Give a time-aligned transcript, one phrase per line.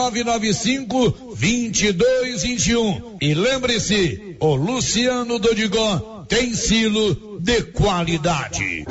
[0.00, 3.16] 9995 2221.
[3.20, 8.86] E lembre-se, o Luciano Dodigó tem silo de qualidade.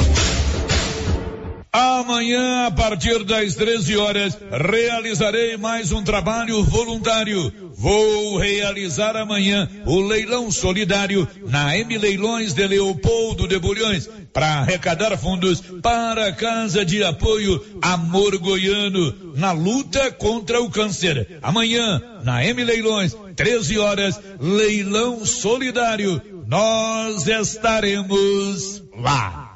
[1.79, 7.53] Amanhã, a partir das 13 horas, realizarei mais um trabalho voluntário.
[7.73, 15.17] Vou realizar amanhã o leilão solidário na M Leilões de Leopoldo de Bulhões para arrecadar
[15.17, 21.39] fundos para a Casa de Apoio Amor Goiano na luta contra o câncer.
[21.41, 26.21] Amanhã, na M Leilões, 13 horas, leilão solidário.
[26.45, 29.55] Nós estaremos lá.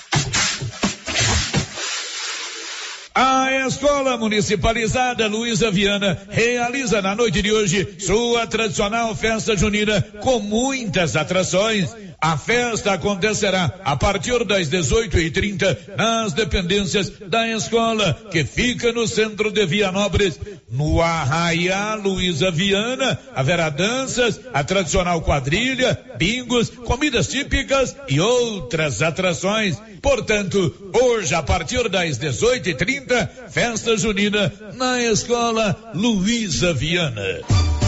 [3.13, 10.39] A Escola Municipalizada Luísa Viana realiza na noite de hoje sua tradicional festa junina com
[10.39, 11.93] muitas atrações.
[12.21, 19.51] A festa acontecerá a partir das 18h30 nas dependências da escola, que fica no centro
[19.51, 20.39] de Vianópolis.
[20.69, 29.77] No Arraiá Luísa Viana haverá danças, a tradicional quadrilha, bingos, comidas típicas e outras atrações.
[30.01, 37.80] Portanto, hoje, a partir das 18h30, festa junina na escola Luísa Viana.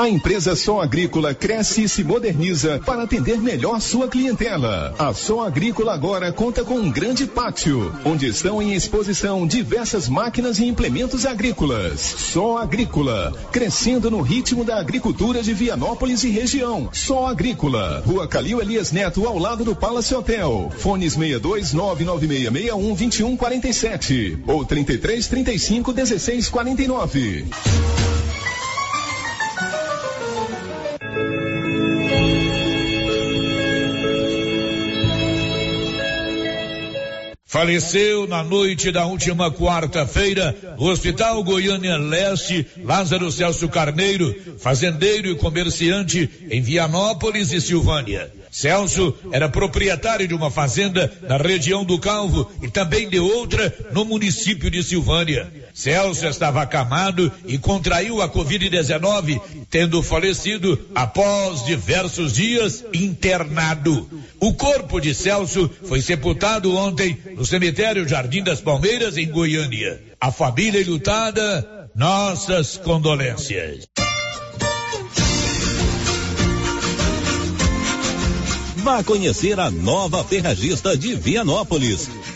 [0.00, 4.94] A empresa Som Agrícola cresce e se moderniza para atender melhor sua clientela.
[4.98, 10.58] A Som Agrícola agora conta com um grande pátio, onde estão em exposição diversas máquinas
[10.58, 12.00] e implementos agrícolas.
[12.00, 16.88] Som Agrícola, crescendo no ritmo da agricultura de Vianópolis e região.
[16.94, 20.72] Som Agrícola, Rua Calil Elias Neto, ao lado do Palace Hotel.
[20.78, 27.99] Fones 62 99661 2147 ou 33 35 16 49.
[37.60, 45.34] Faleceu na noite da última quarta-feira no Hospital Goiânia Leste, Lázaro Celso Carneiro, fazendeiro e
[45.34, 48.32] comerciante em Vianópolis e Silvânia.
[48.50, 54.06] Celso era proprietário de uma fazenda na região do Calvo e também de outra no
[54.06, 55.52] município de Silvânia.
[55.74, 59.38] Celso estava acamado e contraiu a Covid-19,
[59.68, 64.08] tendo falecido após diversos dias internado.
[64.40, 70.00] O corpo de Celso foi sepultado ontem no cemitério Jardim das Palmeiras, em Goiânia.
[70.18, 73.86] A família lutada, nossas condolências.
[78.76, 82.08] Vá conhecer a nova ferragista de Vianópolis.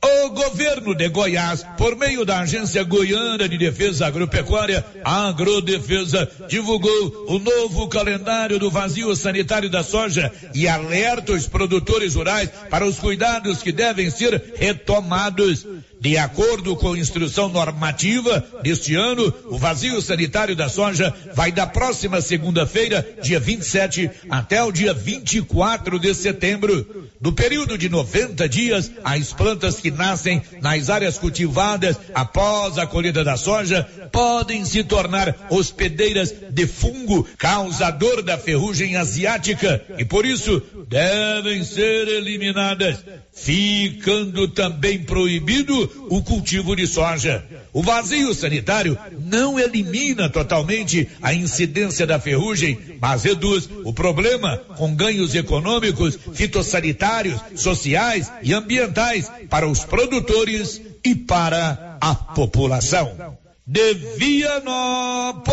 [0.00, 7.40] O governo de Goiás, por meio da Agência Goiana de Defesa Agropecuária, Agrodefesa, divulgou o
[7.40, 13.60] novo calendário do vazio sanitário da soja e alerta os produtores rurais para os cuidados
[13.60, 15.66] que devem ser retomados.
[16.00, 22.20] De acordo com instrução normativa deste ano, o vazio sanitário da soja vai da próxima
[22.20, 27.08] segunda-feira, dia 27, até o dia 24 de setembro.
[27.20, 33.24] No período de 90 dias, as plantas que nascem nas áreas cultivadas após a colheita
[33.24, 33.82] da soja
[34.12, 42.06] podem se tornar hospedeiras de fungo causador da ferrugem asiática e por isso devem ser
[42.06, 42.98] eliminadas,
[43.32, 47.44] ficando também proibido o cultivo de soja.
[47.72, 54.94] O vazio sanitário não elimina totalmente a incidência da ferrugem, mas reduz o problema com
[54.94, 63.36] ganhos econômicos, fitossanitários, sociais e ambientais para os produtores e para a população.
[63.66, 65.48] De Vianópolis,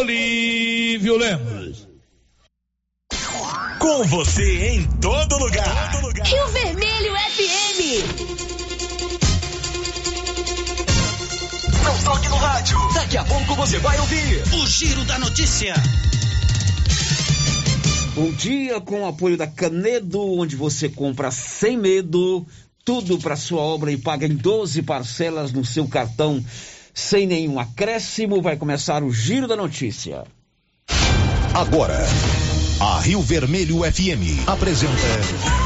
[0.00, 1.86] Olívio Lemos.
[3.78, 5.92] Com você em todo lugar.
[5.92, 6.26] Todo lugar.
[6.26, 8.45] Rio Vermelho FM.
[11.96, 12.78] Não toque no rádio.
[12.92, 13.16] Daqui
[13.56, 15.72] você vai ouvir o Giro da Notícia.
[18.14, 22.46] Bom dia, com o apoio da Canedo, onde você compra sem medo,
[22.84, 26.44] tudo para sua obra e paga em 12 parcelas no seu cartão,
[26.92, 28.42] sem nenhum acréscimo.
[28.42, 30.24] Vai começar o Giro da Notícia.
[31.54, 31.98] Agora,
[32.78, 35.65] a Rio Vermelho FM apresenta.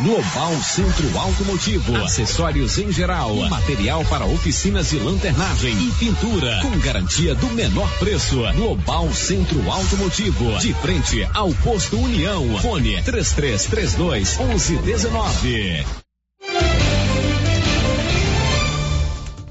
[0.00, 7.34] Global Centro Automotivo, acessórios em geral, material para oficinas de lanternagem e pintura, com garantia
[7.34, 8.42] do menor preço.
[8.56, 12.58] Global Centro Automotivo, de frente ao posto União.
[12.58, 15.84] Fone 3332 1119.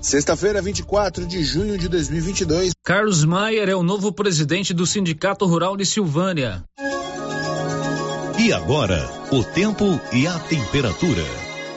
[0.01, 2.73] Sexta-feira, 24 de junho de 2022.
[2.83, 6.65] Carlos Maier é o novo presidente do Sindicato Rural de Silvânia.
[8.43, 11.23] E agora, o tempo e a temperatura.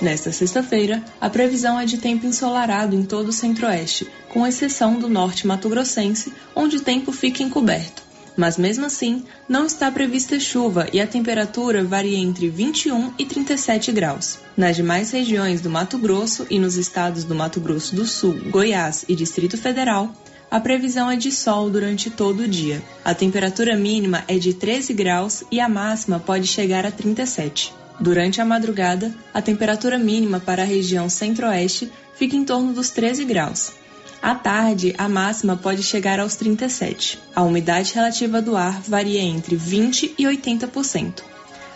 [0.02, 5.08] Nesta sexta-feira, a previsão é de tempo ensolarado em todo o centro-oeste, com exceção do
[5.08, 8.02] norte mato-grossense, onde o tempo fica encoberto
[8.36, 13.90] mas mesmo assim não está prevista chuva e a temperatura varia entre 21 e 37
[13.92, 14.38] graus.
[14.56, 19.06] Nas demais regiões do Mato Grosso e nos estados do Mato Grosso do Sul, Goiás
[19.08, 20.14] e Distrito Federal,
[20.50, 22.82] a previsão é de sol durante todo o dia.
[23.04, 27.74] A temperatura mínima é de 13 graus e a máxima pode chegar a 37.
[27.98, 33.24] Durante a madrugada, a temperatura mínima para a região centro-oeste fica em torno dos 13
[33.24, 33.72] graus
[34.26, 37.16] à tarde, a máxima pode chegar aos 37.
[37.32, 41.22] A umidade relativa do ar varia entre 20 e 80%.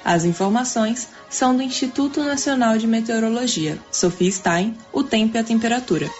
[0.05, 3.78] As informações são do Instituto Nacional de Meteorologia.
[3.93, 6.11] Sofia Stein, o tempo e a temperatura.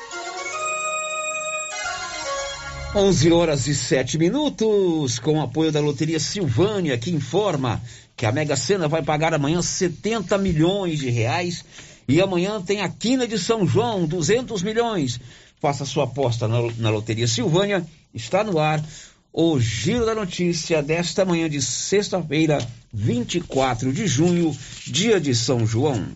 [2.95, 7.81] 11 horas e 7 minutos, com o apoio da Loteria Silvânia, que informa
[8.17, 11.65] que a Mega Sena vai pagar amanhã 70 milhões de reais
[12.09, 15.21] e amanhã tem a Quina de São João, 200 milhões.
[15.61, 17.87] Faça sua aposta na, na Loteria Silvânia.
[18.13, 18.85] Está no ar
[19.33, 22.59] o Giro da Notícia desta manhã de sexta-feira,
[22.93, 26.09] 24 de junho, dia de São João.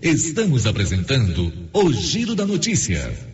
[0.00, 3.33] Estamos apresentando o Giro da Notícia.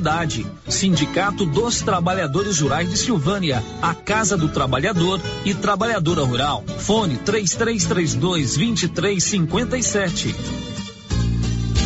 [0.68, 6.64] Sindicato dos Trabalhadores Rurais de Silvânia, a Casa do Trabalhador e Trabalhadora Rural.
[6.78, 10.71] Fone 3332 2357.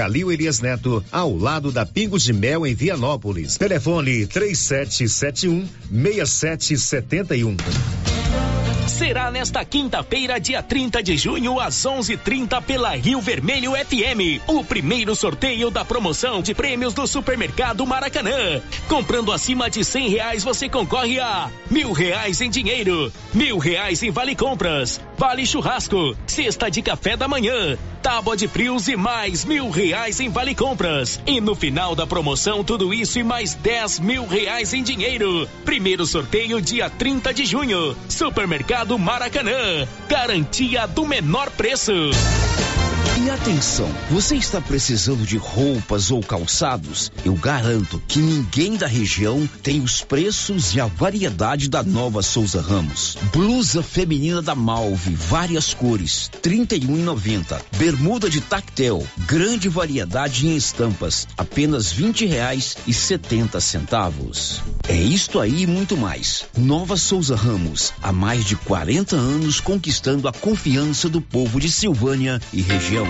[0.00, 3.58] Calil Elias Neto, ao lado da Pingos de Mel em Vianópolis.
[3.58, 7.56] Telefone 3771 6771
[9.00, 15.14] será nesta quinta-feira, dia 30 de junho, às 11:30 pela Rio Vermelho FM, o primeiro
[15.14, 18.60] sorteio da promoção de prêmios do Supermercado Maracanã.
[18.88, 24.10] Comprando acima de cem reais, você concorre a mil reais em dinheiro, mil reais em
[24.10, 29.70] vale compras, vale churrasco, cesta de café da manhã, tábua de frios e mais mil
[29.70, 31.20] reais em vale compras.
[31.26, 35.48] E no final da promoção, tudo isso e mais dez mil reais em dinheiro.
[35.64, 37.96] Primeiro sorteio dia 30 de junho.
[38.08, 39.86] Supermercado do Maracanã.
[40.08, 41.92] Garantia do menor preço.
[43.22, 47.12] E atenção, você está precisando de roupas ou calçados?
[47.22, 52.62] Eu garanto que ninguém da região tem os preços e a variedade da nova Souza
[52.62, 53.18] Ramos.
[53.30, 57.04] Blusa feminina da Malve, várias cores, trinta e um
[57.76, 64.62] Bermuda de tactel, grande variedade em estampas, apenas vinte reais e setenta centavos.
[64.88, 66.46] É isto aí e muito mais.
[66.56, 72.40] Nova Souza Ramos, há mais de 40 anos conquistando a confiança do povo de Silvânia
[72.50, 73.09] e região.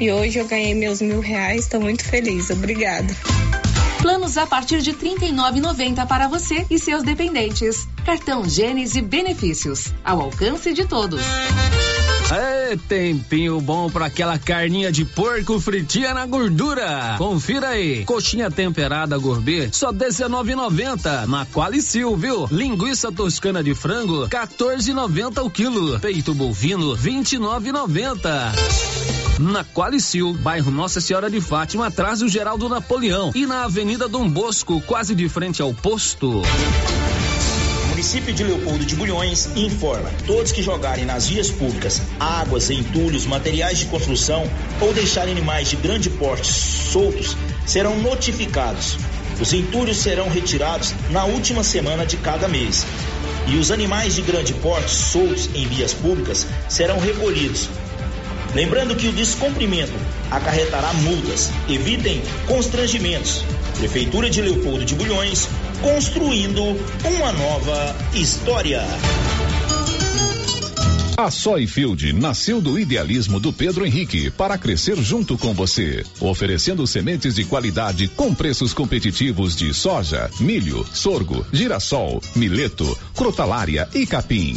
[0.00, 1.64] e hoje eu ganhei meus mil reais.
[1.64, 2.50] Estou muito feliz.
[2.50, 3.14] Obrigada.
[4.00, 7.86] Planos a partir de R$ 39,90 para você e seus dependentes.
[8.04, 9.92] Cartão Gênesis Benefícios.
[10.02, 11.20] Ao alcance de todos.
[12.32, 17.16] É tempinho bom para aquela carninha de porco fritinha na gordura.
[17.18, 18.04] Confira aí.
[18.04, 22.46] Coxinha temperada gourmet, só R$19,90 na Qualicil, viu?
[22.50, 25.98] Linguiça toscana de frango, R$14,90 o quilo.
[25.98, 33.46] Peito bovino, R$29,90 na Qualicil, bairro Nossa Senhora de Fátima, atrás do Geraldo Napoleão e
[33.46, 36.42] na Avenida Dom Bosco, quase de frente ao posto
[38.00, 43.78] município de Leopoldo de Bulhões informa: todos que jogarem nas vias públicas águas, entulhos, materiais
[43.78, 48.96] de construção ou deixarem animais de grande porte soltos serão notificados.
[49.38, 52.86] Os entulhos serão retirados na última semana de cada mês.
[53.46, 57.68] E os animais de grande porte soltos em vias públicas serão recolhidos.
[58.54, 59.92] Lembrando que o descumprimento
[60.30, 61.50] acarretará multas.
[61.68, 63.44] Evitem constrangimentos.
[63.78, 65.48] Prefeitura de Leopoldo de Bulhões,
[65.80, 68.82] construindo uma nova história.
[71.16, 77.34] A Soyfield nasceu do idealismo do Pedro Henrique para crescer junto com você, oferecendo sementes
[77.34, 84.56] de qualidade com preços competitivos de soja, milho, sorgo, girassol, mileto, crotalária e capim.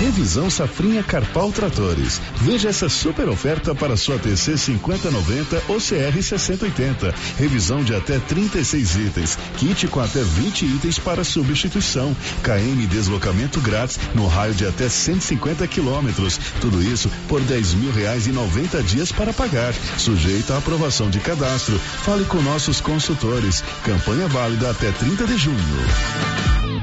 [0.00, 2.20] Revisão Safrinha Carpal Tratores.
[2.36, 7.14] Veja essa super oferta para sua TC 5090 ou CR 6080.
[7.38, 9.38] Revisão de até 36 itens.
[9.56, 12.14] Kit com até 20 itens para substituição.
[12.42, 16.38] KM deslocamento grátis no raio de até 150 quilômetros.
[16.60, 19.72] Tudo isso por 10 mil reais e 90 dias para pagar.
[19.96, 21.78] Sujeito à aprovação de cadastro.
[21.78, 23.62] Fale com nossos consultores.
[23.84, 26.63] Campanha válida até 30 de junho.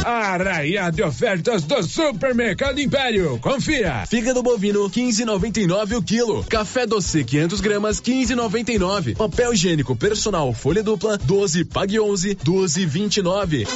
[0.05, 3.39] Arraia de ofertas do Supermercado Império.
[3.41, 4.07] Confira.
[4.07, 6.43] Fígado bovino 15,99 o quilo.
[6.45, 9.17] Café doce 500 gramas 15,99.
[9.17, 13.69] Papel higiênico personal folha dupla 12 pague 11 12,29.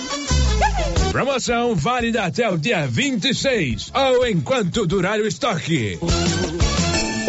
[1.11, 5.99] Promoção válida até o dia 26 ou enquanto durar o estoque.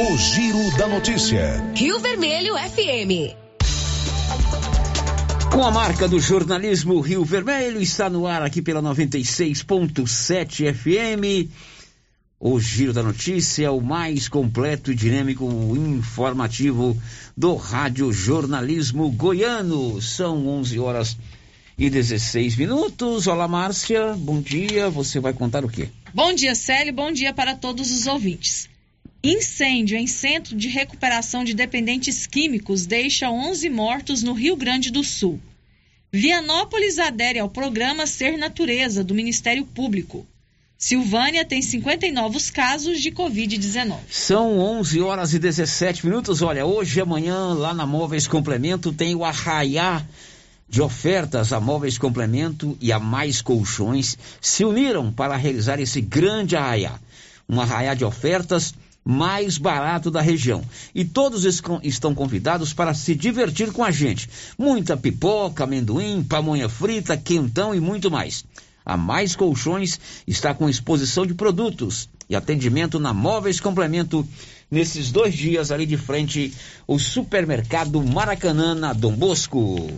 [0.05, 1.63] O Giro da Notícia.
[1.73, 3.31] Rio Vermelho FM.
[5.49, 11.49] Com a marca do jornalismo Rio Vermelho, está no ar aqui pela 96.7 FM.
[12.37, 15.45] O Giro da Notícia, o mais completo e dinâmico
[15.77, 17.01] informativo
[17.35, 20.01] do Rádio Jornalismo Goiano.
[20.01, 21.17] São 11 horas
[21.77, 23.25] e 16 minutos.
[23.25, 24.89] Olá, Márcia, bom dia.
[24.89, 25.87] Você vai contar o quê?
[26.13, 26.91] Bom dia, Célio.
[26.91, 28.72] Bom dia para todos os ouvintes.
[29.25, 35.01] Incêndio em centro de recuperação de dependentes químicos deixa 11 mortos no Rio Grande do
[35.01, 35.39] Sul.
[36.11, 40.27] Vianópolis adere ao programa Ser Natureza do Ministério Público.
[40.77, 43.95] Silvânia tem 50 novos casos de Covid-19.
[44.11, 46.41] São 11 horas e 17 minutos.
[46.41, 50.05] Olha, hoje e amanhã lá na Móveis Complemento tem o arraiá
[50.67, 51.53] de ofertas.
[51.53, 56.99] A Móveis Complemento e a Mais Colchões se uniram para realizar esse grande arraiá.
[57.47, 60.63] Um arraiá de ofertas mais barato da região.
[60.93, 61.45] E todos
[61.83, 64.29] estão convidados para se divertir com a gente.
[64.57, 68.45] Muita pipoca, amendoim, pamonha frita, quentão e muito mais.
[68.85, 74.27] A Mais Colchões está com exposição de produtos e atendimento na Móveis Complemento
[74.69, 76.53] nesses dois dias ali de frente
[76.85, 79.89] o supermercado Maracanã na Dom Bosco.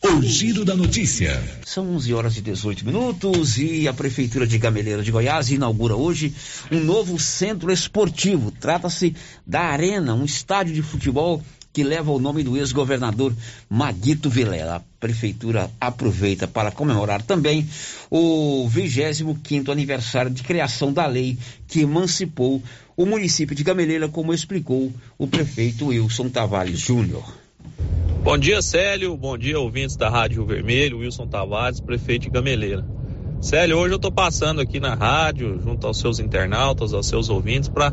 [0.00, 1.42] O Giro da Notícia.
[1.66, 6.32] São 11 horas e 18 minutos e a Prefeitura de Gameleira de Goiás inaugura hoje
[6.70, 8.52] um novo centro esportivo.
[8.52, 13.34] Trata-se da Arena, um estádio de futebol que leva o nome do ex-governador
[13.68, 14.76] Maguito Vilela.
[14.76, 17.68] A Prefeitura aproveita para comemorar também
[18.08, 22.62] o 25 aniversário de criação da lei que emancipou
[22.96, 27.47] o município de Gameleira, como explicou o prefeito Wilson Tavares Júnior.
[28.28, 29.16] Bom dia, Célio.
[29.16, 30.98] Bom dia, ouvintes da Rádio Vermelho.
[30.98, 32.84] Wilson Tavares, prefeito de Gameleira.
[33.40, 37.70] Célio, hoje eu estou passando aqui na rádio, junto aos seus internautas, aos seus ouvintes,
[37.70, 37.90] para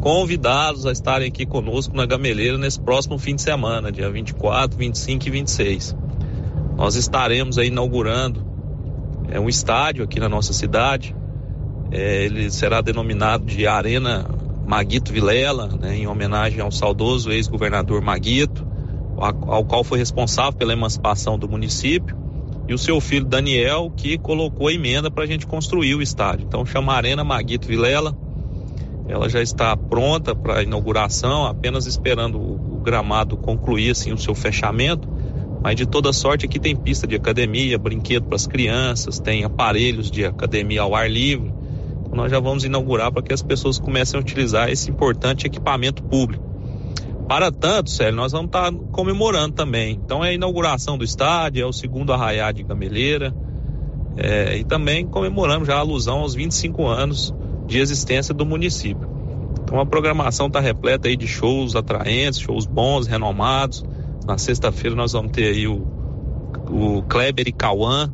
[0.00, 5.26] convidá-los a estarem aqui conosco na Gameleira nesse próximo fim de semana, dia 24, 25
[5.26, 5.96] e 26.
[6.76, 8.46] Nós estaremos aí inaugurando
[9.28, 11.16] é, um estádio aqui na nossa cidade.
[11.90, 14.24] É, ele será denominado de Arena
[14.64, 18.72] Maguito Vilela, né, em homenagem ao saudoso ex-governador Maguito
[19.18, 22.16] ao qual foi responsável pela emancipação do município,
[22.66, 26.46] e o seu filho Daniel, que colocou a emenda para a gente construir o estádio.
[26.46, 28.16] Então chama Arena Maguito Vilela,
[29.06, 34.34] ela já está pronta para inauguração, apenas esperando o, o gramado concluir assim, o seu
[34.34, 35.08] fechamento.
[35.62, 40.10] Mas de toda sorte aqui tem pista de academia, brinquedo para as crianças, tem aparelhos
[40.10, 41.52] de academia ao ar livre.
[42.00, 46.02] Então nós já vamos inaugurar para que as pessoas comecem a utilizar esse importante equipamento
[46.02, 46.53] público.
[47.28, 49.98] Para tanto, Célio, nós vamos estar comemorando também.
[50.04, 53.34] Então é a inauguração do estádio, é o segundo arraiá de Gameleira.
[54.16, 57.34] É, e também comemoramos já a alusão aos 25 anos
[57.66, 59.08] de existência do município.
[59.62, 63.82] Então a programação está repleta aí de shows atraentes, shows bons, renomados.
[64.26, 65.86] Na sexta-feira nós vamos ter aí o,
[66.68, 68.12] o Kleber e Cauã.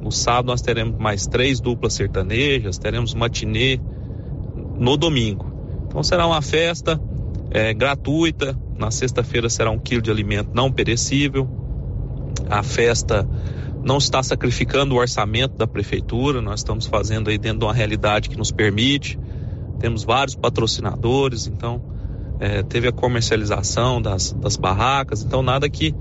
[0.00, 3.80] No sábado nós teremos mais três duplas sertanejas, teremos matinê
[4.78, 5.50] no domingo.
[5.86, 7.00] Então será uma festa
[7.50, 8.56] é, gratuita.
[8.76, 11.48] Na sexta-feira será um quilo de alimento não perecível.
[12.48, 13.28] A festa
[13.82, 18.28] não está sacrificando o orçamento da prefeitura, nós estamos fazendo aí dentro de uma realidade
[18.28, 19.18] que nos permite.
[19.78, 21.82] Temos vários patrocinadores, então
[22.40, 25.94] é, teve a comercialização das, das barracas, então nada que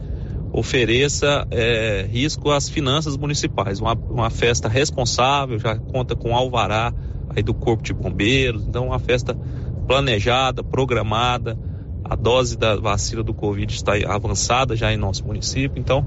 [0.52, 3.80] ofereça é, risco às finanças municipais.
[3.80, 6.94] Uma, uma festa responsável, já conta com alvará
[7.36, 9.38] aí do Corpo de Bombeiros, então uma festa
[9.88, 11.58] planejada, programada.
[12.04, 16.06] A dose da vacina do Covid está avançada já em nosso município, então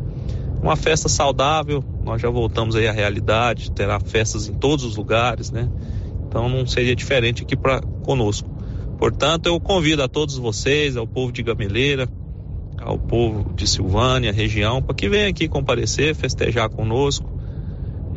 [0.63, 1.83] uma festa saudável.
[2.05, 5.69] Nós já voltamos aí à realidade, terá festas em todos os lugares, né?
[6.27, 8.49] Então não seria diferente aqui para conosco.
[8.99, 12.09] Portanto, eu convido a todos vocês, ao povo de Gameleira,
[12.81, 17.29] ao povo de Silvânia, região, para que venham aqui comparecer, festejar conosco.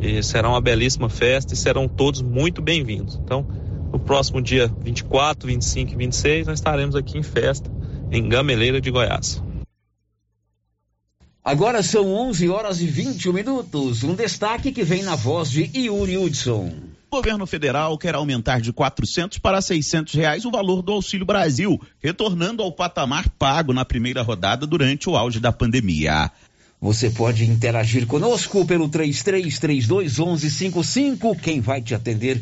[0.00, 3.20] E será uma belíssima festa e serão todos muito bem-vindos.
[3.22, 3.46] Então,
[3.92, 7.70] no próximo dia 24, 25 e 26, nós estaremos aqui em festa
[8.10, 9.42] em Gameleira de Goiás.
[11.44, 14.04] Agora são 11 horas e 21 minutos.
[14.04, 16.72] Um destaque que vem na voz de Yuri Hudson.
[17.10, 21.78] O governo federal quer aumentar de 400 para 600 reais o valor do Auxílio Brasil,
[22.00, 26.30] retornando ao patamar pago na primeira rodada durante o auge da pandemia.
[26.80, 31.36] Você pode interagir conosco pelo 3332 1155.
[31.36, 32.40] Quem vai te atender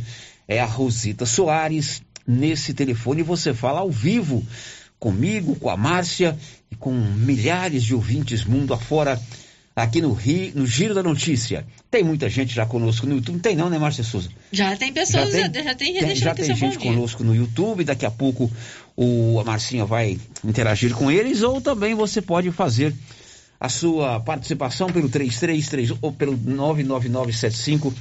[0.50, 2.02] é a Rosita Soares.
[2.26, 4.44] Nesse telefone você fala ao vivo
[4.98, 6.36] comigo, com a Márcia
[6.70, 9.18] e com milhares de ouvintes mundo afora
[9.74, 11.64] aqui no Rio, no Giro da Notícia.
[11.90, 13.38] Tem muita gente já conosco no YouTube.
[13.38, 14.28] Tem não, né, Márcia Souza?
[14.52, 17.84] Já tem pessoas, já tem, já tem, tem Já tem gente conosco no YouTube.
[17.84, 18.50] Daqui a pouco
[18.96, 21.42] o, a Marcinha vai interagir com eles.
[21.42, 22.92] Ou também você pode fazer
[23.58, 27.94] a sua participação pelo 333 ou pelo 99975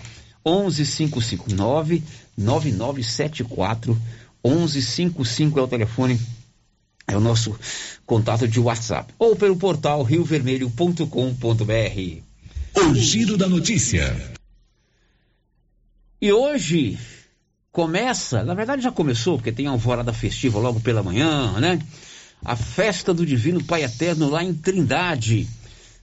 [0.45, 3.99] 1155 99974
[4.43, 6.19] 1155 é o telefone
[7.07, 7.57] é o nosso
[8.05, 9.13] contato de WhatsApp.
[9.17, 12.21] Ou pelo portal riovermelho.com.br.
[12.75, 14.15] O Giro da Notícia.
[16.21, 16.99] E hoje
[17.71, 21.79] começa, na verdade já começou, porque tem a alvorada festiva logo pela manhã, né?
[22.43, 25.47] A festa do Divino Pai Eterno lá em Trindade.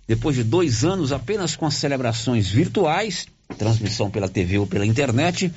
[0.08, 5.52] Depois de dois anos apenas com as celebrações virtuais, transmissão pela TV ou pela internet,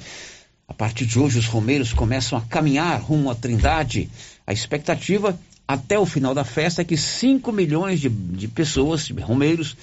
[0.67, 4.10] a partir de hoje os romeiros começam a caminhar rumo à Trindade
[4.45, 9.21] a expectativa até o final da festa é que 5 milhões de, de pessoas, de
[9.21, 9.78] romeiros,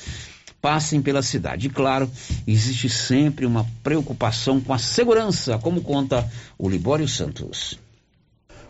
[0.60, 1.68] passem pela cidade.
[1.68, 2.10] E claro,
[2.44, 7.78] existe sempre uma preocupação com a segurança, como conta o Libório Santos.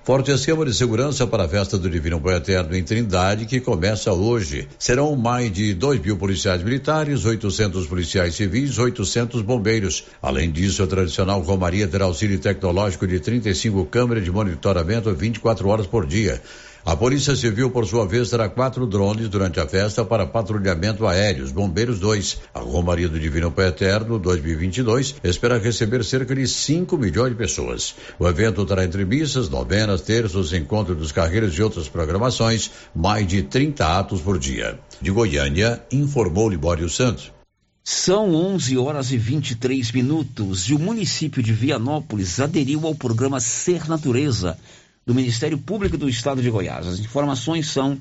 [0.07, 4.13] Forte esquema de segurança para a festa do Divino Pai Eterno em Trindade, que começa
[4.13, 4.69] hoje.
[4.79, 10.05] Serão mais de 2 mil policiais militares, 800 policiais civis, 800 bombeiros.
[10.23, 15.89] Além disso, a tradicional Romaria terá auxílio tecnológico de 35 câmeras de monitoramento 24 horas
[15.89, 16.41] por dia.
[16.87, 21.43] A Polícia Civil, por sua vez, terá quatro drones durante a festa para patrulhamento aéreo.
[21.43, 22.41] Os bombeiros, dois.
[22.55, 27.97] A Romaria do Divino Pai Eterno 2022 espera receber cerca de 5 milhões de pessoas.
[28.21, 33.85] O evento terá entrevistas, novenas, terços, encontro dos carreiros e outras programações, mais de 30
[33.85, 34.79] atos por dia.
[35.03, 37.33] De Goiânia, informou Libório Santos.
[37.83, 43.89] São 11 horas e 23 minutos e o município de Vianópolis aderiu ao programa Ser
[43.89, 44.57] Natureza
[45.07, 46.87] do Ministério Público do Estado de Goiás.
[46.87, 47.99] As informações são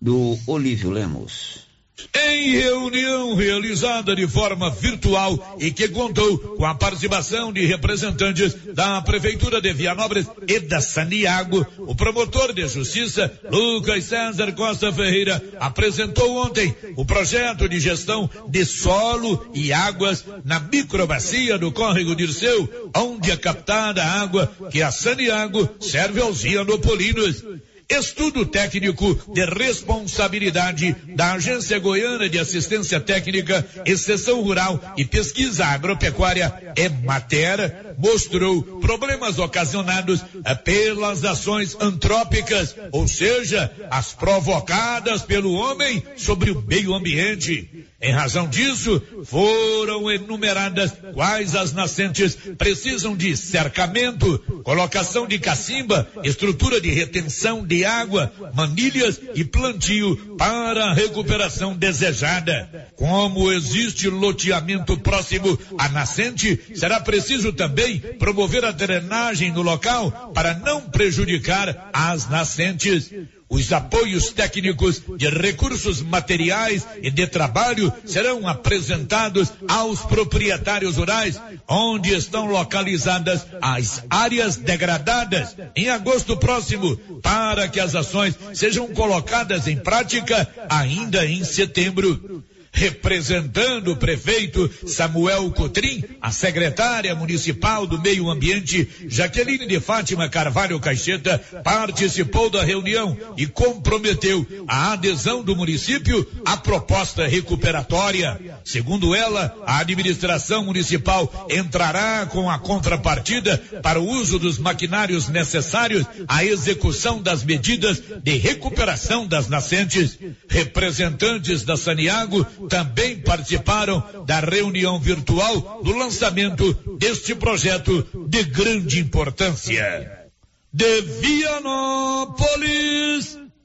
[0.00, 1.67] do Olívio Lemos.
[2.14, 9.00] Em reunião realizada de forma virtual e que contou com a participação de representantes da
[9.02, 16.36] Prefeitura de Vianópolis e da Saniago, o promotor de justiça, Lucas César Costa Ferreira, apresentou
[16.36, 23.30] ontem o projeto de gestão de solo e águas na microbacia do córrego Dirceu, onde
[23.30, 27.42] é captada a água que a Saniago serve aos vianopolinos.
[27.90, 36.74] Estudo técnico de responsabilidade da Agência Goiana de Assistência Técnica, Exceção Rural e Pesquisa Agropecuária,
[36.76, 40.22] EMATER, mostrou problemas ocasionados
[40.64, 47.86] pelas ações antrópicas, ou seja, as provocadas pelo homem sobre o meio ambiente.
[48.00, 56.80] Em razão disso, foram enumeradas quais as nascentes precisam de cercamento, colocação de cacimba, estrutura
[56.80, 62.88] de retenção de água, manilhas e plantio para a recuperação desejada.
[62.94, 70.54] Como existe loteamento próximo à nascente, será preciso também promover a drenagem no local para
[70.54, 73.10] não prejudicar as nascentes.
[73.50, 82.12] Os apoios técnicos de recursos materiais e de trabalho serão apresentados aos proprietários rurais, onde
[82.14, 89.78] estão localizadas as áreas degradadas, em agosto próximo, para que as ações sejam colocadas em
[89.78, 92.44] prática ainda em setembro
[92.78, 100.78] representando o prefeito Samuel Cotrim, a secretária municipal do Meio Ambiente, Jaqueline de Fátima Carvalho
[100.78, 108.40] Caixeta, participou da reunião e comprometeu a adesão do município à proposta recuperatória.
[108.64, 116.06] Segundo ela, a administração municipal entrará com a contrapartida para o uso dos maquinários necessários
[116.28, 120.16] à execução das medidas de recuperação das nascentes.
[120.48, 130.28] Representantes da Saniago também participaram da reunião virtual do lançamento deste projeto de grande importância.
[130.72, 132.38] De Vianópolis,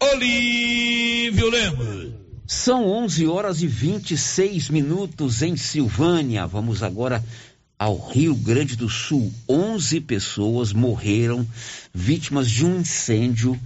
[0.01, 2.13] Olívio Lemos.
[2.47, 6.45] São 11 horas e 26 minutos em Silvânia.
[6.45, 7.23] Vamos agora
[7.79, 9.33] ao Rio Grande do Sul.
[9.49, 11.45] 11 pessoas morreram
[11.93, 13.59] vítimas de um incêndio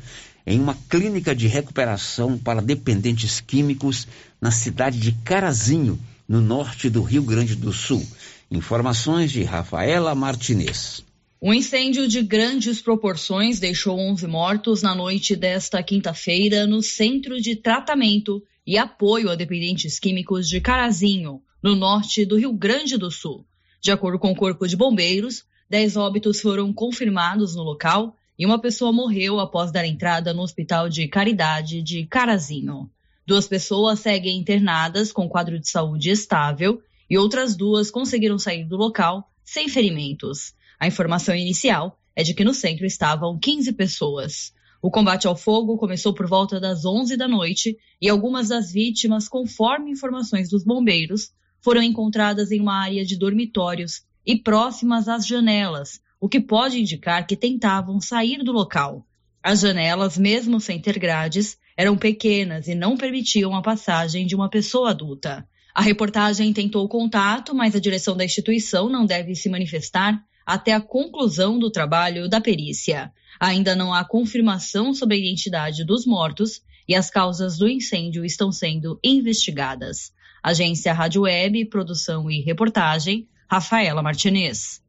[0.48, 4.08] em uma clínica de recuperação para dependentes químicos
[4.40, 8.02] na cidade de Carazinho, no norte do Rio Grande do Sul.
[8.50, 11.04] Informações de Rafaela Martinez.
[11.42, 17.58] Um incêndio de grandes proporções deixou 11 mortos na noite desta quinta-feira no Centro de
[17.58, 23.46] Tratamento e Apoio a Dependentes Químicos de Carazinho, no norte do Rio Grande do Sul.
[23.82, 28.60] De acordo com o Corpo de Bombeiros, 10 óbitos foram confirmados no local e uma
[28.60, 32.90] pessoa morreu após dar entrada no Hospital de Caridade de Carazinho.
[33.26, 38.78] Duas pessoas seguem internadas com quadro de saúde estável e outras duas conseguiram sair do
[38.78, 40.54] local sem ferimentos.
[40.80, 44.54] A informação inicial é de que no centro estavam 15 pessoas.
[44.82, 49.28] O combate ao fogo começou por volta das 11 da noite e algumas das vítimas,
[49.28, 56.00] conforme informações dos bombeiros, foram encontradas em uma área de dormitórios e próximas às janelas,
[56.20, 59.06] o que pode indicar que tentavam sair do local.
[59.44, 64.50] As janelas, mesmo sem ter grades, eram pequenas e não permitiam a passagem de uma
[64.50, 65.48] pessoa adulta.
[65.74, 70.82] A reportagem tentou contato, mas a direção da instituição não deve se manifestar até a
[70.82, 73.12] conclusão do trabalho da perícia.
[73.40, 78.52] Ainda não há confirmação sobre a identidade dos mortos e as causas do incêndio estão
[78.52, 80.12] sendo investigadas.
[80.42, 84.82] Agência Rádio Web, produção e reportagem, Rafaela Martinez.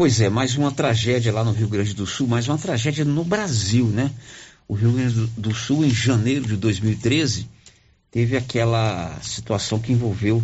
[0.00, 3.22] Pois é, mais uma tragédia lá no Rio Grande do Sul, mais uma tragédia no
[3.22, 4.10] Brasil, né?
[4.66, 7.46] O Rio Grande do Sul, em janeiro de 2013,
[8.10, 10.42] teve aquela situação que envolveu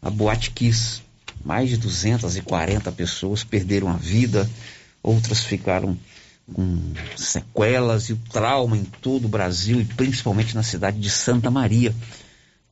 [0.00, 1.02] a Boate Kiss.
[1.44, 4.48] Mais de 240 pessoas perderam a vida,
[5.02, 5.98] outras ficaram
[6.54, 6.78] com
[7.16, 11.92] sequelas e o trauma em todo o Brasil e principalmente na cidade de Santa Maria,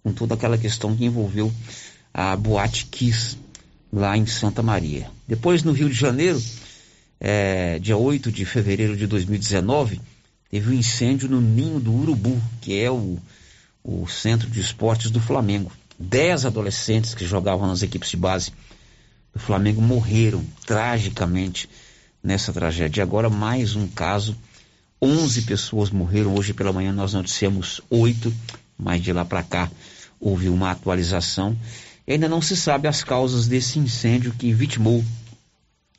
[0.04, 1.52] com toda aquela questão que envolveu
[2.14, 3.36] a Boate Kiss
[3.94, 5.08] lá em Santa Maria.
[5.26, 6.42] Depois, no Rio de Janeiro,
[7.20, 10.00] é, dia 8 de fevereiro de 2019,
[10.50, 13.18] teve um incêndio no Ninho do Urubu, que é o,
[13.84, 15.70] o centro de esportes do Flamengo.
[15.96, 18.52] Dez adolescentes que jogavam nas equipes de base
[19.32, 21.68] do Flamengo morreram tragicamente
[22.22, 23.02] nessa tragédia.
[23.02, 24.36] Agora mais um caso,
[25.00, 26.34] 11 pessoas morreram.
[26.34, 28.34] Hoje pela manhã nós noticiamos oito,
[28.76, 29.70] mas de lá para cá
[30.18, 31.56] houve uma atualização
[32.06, 35.04] e ainda não se sabe as causas desse incêndio que vitimou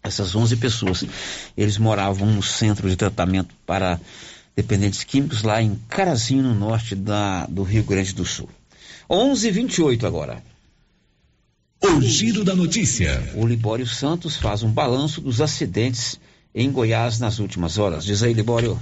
[0.03, 1.03] essas 11 pessoas.
[1.57, 3.99] Eles moravam no centro de tratamento para
[4.55, 8.49] dependentes químicos lá em Carazinho, no norte da, do Rio Grande do Sul.
[9.09, 10.43] 11:28 agora.
[11.81, 13.31] O giro da notícia.
[13.35, 16.19] O Libório Santos faz um balanço dos acidentes
[16.53, 18.05] em Goiás nas últimas horas.
[18.05, 18.79] Diz aí, Libório.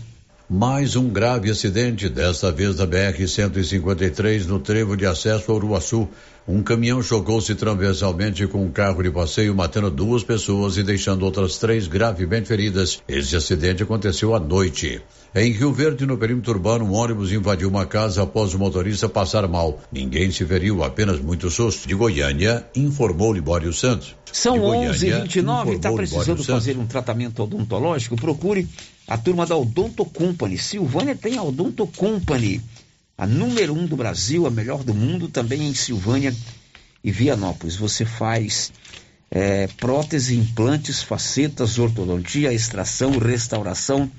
[0.50, 6.08] Mais um grave acidente, desta vez da BR-153, no trevo de acesso ao Uruaçu.
[6.46, 11.58] Um caminhão chocou-se transversalmente com um carro de passeio, matando duas pessoas e deixando outras
[11.58, 13.02] três gravemente feridas.
[13.08, 15.02] Esse acidente aconteceu à noite.
[15.34, 19.48] Em Rio Verde, no perímetro urbano, um ônibus invadiu uma casa após o motorista passar
[19.48, 19.80] mal.
[19.90, 21.88] Ninguém se feriu, apenas muito susto.
[21.88, 24.14] De Goiânia, informou Libório Santos.
[24.30, 28.18] São 11h29, está precisando fazer um tratamento odontológico?
[28.18, 28.68] Procure
[29.08, 30.58] a turma da Odonto Company.
[30.58, 32.62] Silvânia tem a Odonto Company
[33.18, 36.34] a número um do Brasil, a melhor do mundo, também em Silvânia
[37.04, 37.76] e Vianópolis.
[37.76, 38.72] Você faz
[39.30, 44.12] é, prótese, implantes, facetas, ortodontia, extração, restauração,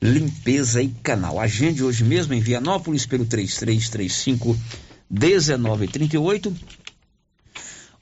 [0.00, 1.38] limpeza e canal.
[1.38, 4.58] Agende hoje mesmo em Vianópolis pelo 3335
[5.10, 6.56] 1938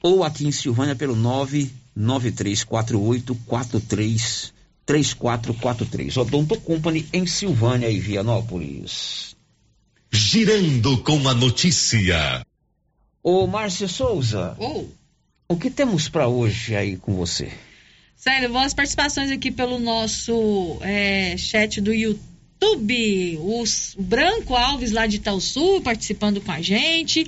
[0.01, 6.17] ou aqui em Silvânia pelo 99348 433443.
[6.17, 9.35] Odonto Company em Silvânia e Vianópolis.
[10.11, 12.45] Girando com a notícia.
[13.21, 14.55] Ô, Márcia Souza.
[14.59, 14.85] Oh.
[15.47, 17.51] O que temos para hoje aí com você?
[18.15, 23.37] Sério, vamos participações aqui pelo nosso é, chat do YouTube.
[23.39, 23.63] O
[23.97, 27.25] Branco Alves lá de Itaúsu participando com a gente.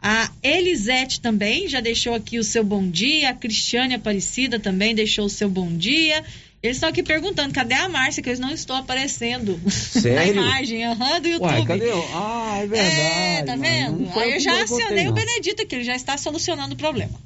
[0.00, 3.30] A Elisete também já deixou aqui o seu bom dia.
[3.30, 6.24] A Cristiane Aparecida também deixou o seu bom dia.
[6.62, 8.22] Eles estão aqui perguntando, cadê a Márcia?
[8.22, 10.34] Que eles não estão aparecendo Sério?
[10.40, 11.48] na imagem uhum, do YouTube.
[11.50, 11.90] Uai, cadê?
[11.90, 13.00] o- Ah, é verdade.
[13.00, 14.08] É, tá vendo?
[14.18, 15.12] Aí eu eu já acionei o.
[15.12, 17.18] Benedito aqui, ele já está solucionando o problema.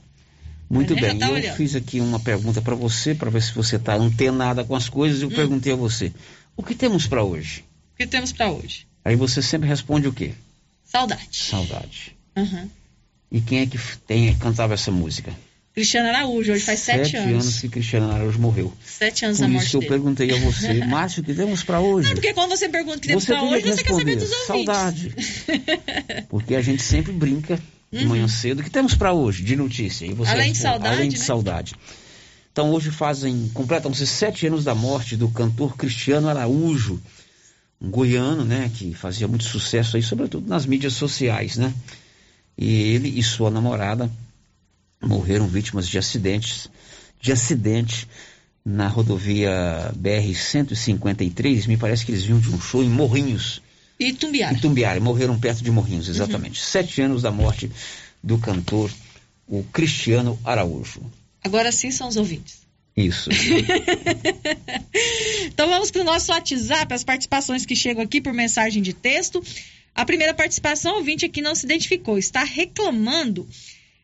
[0.71, 1.55] Muito Ele bem, tá eu olhando.
[1.55, 5.21] fiz aqui uma pergunta para você, para ver se você está antenada com as coisas.
[5.23, 5.25] Hum.
[5.27, 6.13] Eu perguntei a você:
[6.57, 7.63] o que temos para hoje?
[7.93, 8.87] O que temos para hoje?
[9.05, 10.33] Aí você sempre responde o quê?
[10.85, 11.29] Saudade.
[11.31, 12.17] Saudade.
[12.35, 12.69] Uhum.
[13.31, 15.33] E quem é que tem, cantava essa música?
[15.77, 17.61] Cristiano Araújo, hoje faz sete, anos.
[17.61, 18.73] que Cristiano Araújo morreu.
[18.83, 19.91] Sete anos Por isso morte que eu dele.
[19.93, 22.09] perguntei a você, Márcio, o que temos para hoje?
[22.09, 24.31] Não, porque quando você pergunta o que temos teria hoje, que você quer saber dos
[24.33, 24.47] ouvintes.
[24.47, 25.15] Saudade.
[26.31, 27.61] Porque a gente sempre brinca
[27.93, 28.09] de Uhum.
[28.09, 28.61] manhã cedo.
[28.61, 30.07] O que temos para hoje de notícia?
[30.07, 31.25] E você Além de saudade, Além de né?
[31.25, 31.75] saudade.
[32.51, 36.99] Então hoje fazem, completam-se sete anos da morte do cantor Cristiano Araújo,
[37.83, 41.73] um goiano, né, que fazia muito sucesso aí, sobretudo nas mídias sociais, né?
[42.57, 44.11] E ele e sua namorada
[45.03, 46.69] morreram vítimas de acidentes,
[47.21, 48.09] de acidente
[48.65, 51.67] na rodovia BR-153.
[51.67, 53.63] Me parece que eles vinham de um show em Morrinhos,
[53.99, 54.55] E Tumbiara.
[54.55, 56.61] em Tumbiara, morreram perto de Morrinhos, exatamente.
[56.61, 57.71] Sete anos da morte
[58.23, 58.91] do cantor,
[59.47, 61.01] o Cristiano Araújo.
[61.45, 62.67] Agora sim são os ouvintes.
[62.97, 63.31] Isso.
[65.47, 69.43] Então vamos para o nosso WhatsApp, as participações que chegam aqui por mensagem de texto.
[69.95, 73.49] A primeira participação, ouvinte aqui não se identificou, está reclamando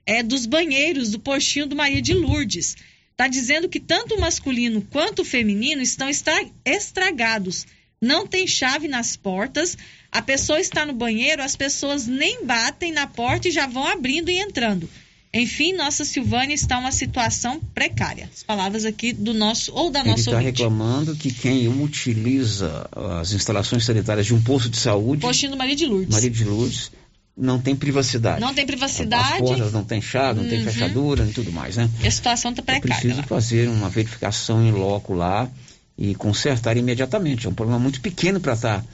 [0.06, 2.76] é, dos banheiros do postinho do Maria de Lourdes.
[3.12, 7.66] Está dizendo que tanto o masculino quanto o feminino estão estra- estragados.
[8.00, 9.76] Não tem chave nas portas.
[10.10, 14.28] A pessoa está no banheiro, as pessoas nem batem na porta e já vão abrindo
[14.30, 14.88] e entrando.
[15.34, 18.28] Enfim, nossa Silvânia está uma situação precária.
[18.34, 20.50] As palavras aqui do nosso ou da Ele nossa está ouvinte.
[20.50, 22.86] reclamando que quem utiliza
[23.18, 26.12] as instalações sanitárias de um posto de saúde, Postinho do Maria de Lourdes.
[26.14, 26.90] Maria de Lourdes,
[27.36, 28.40] não tem privacidade.
[28.40, 29.38] Não tem As privacidade.
[29.38, 30.64] portas não tem chave, não tem Uhum.
[30.64, 31.88] fechadura e tudo mais, né?
[32.02, 32.94] E a situação está É precária.
[33.00, 33.26] preciso lá.
[33.26, 35.48] fazer uma verificação em loco lá
[35.96, 37.46] e consertar imediatamente.
[37.46, 38.84] É um problema muito pequeno para estar.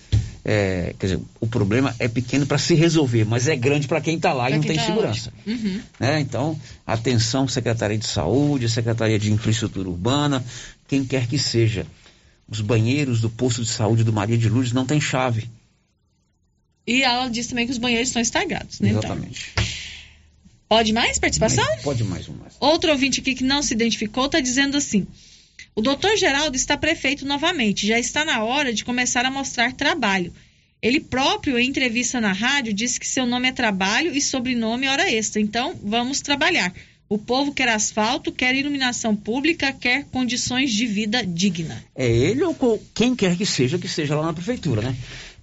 [0.44, 4.33] quer dizer, o problema é pequeno para se resolver, mas é grande para quem está
[4.33, 5.31] lá Pra e não tem tá segurança.
[5.46, 5.81] Uhum.
[6.01, 6.20] né?
[6.20, 10.42] Então, atenção, Secretaria de Saúde, Secretaria de Infraestrutura Urbana,
[10.87, 11.85] quem quer que seja.
[12.48, 15.51] Os banheiros do posto de saúde do Maria de Lourdes não tem chave.
[16.88, 18.88] E ela disse também que os banheiros estão estragados, né?
[18.88, 19.53] Então, Exatamente.
[20.66, 21.66] pode mais participação?
[21.66, 22.55] Mas pode mais um mais.
[22.59, 25.07] Outro ouvinte aqui que não se identificou está dizendo assim:
[25.77, 30.33] o doutor Geraldo está prefeito novamente, já está na hora de começar a mostrar trabalho.
[30.81, 35.11] Ele próprio, em entrevista na rádio, disse que seu nome é trabalho e sobrenome hora
[35.12, 35.42] extra.
[35.42, 36.72] Então, vamos trabalhar.
[37.09, 41.85] O povo quer asfalto, quer iluminação pública, quer condições de vida digna.
[41.94, 44.96] É ele ou quem quer que seja que esteja lá na prefeitura, né?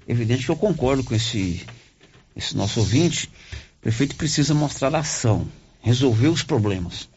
[0.07, 1.65] Evidente que eu concordo com esse,
[2.35, 3.27] esse nosso ouvinte.
[3.79, 5.47] O prefeito precisa mostrar ação,
[5.81, 7.09] resolver os problemas.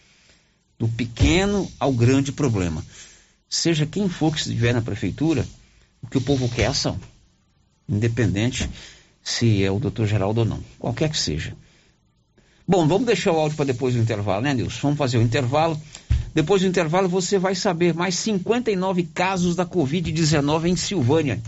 [0.78, 2.84] Do pequeno ao grande problema.
[3.48, 5.46] Seja quem for que estiver na prefeitura,
[6.02, 7.00] o que o povo quer é ação.
[7.88, 8.68] Independente
[9.22, 10.60] se é o doutor Geraldo ou não.
[10.78, 11.54] Qualquer que seja.
[12.66, 14.78] Bom, vamos deixar o áudio para depois do intervalo, né, Nilson?
[14.82, 15.80] Vamos fazer o intervalo.
[16.34, 21.40] Depois do intervalo você vai saber mais 59 casos da Covid-19 em Silvânia.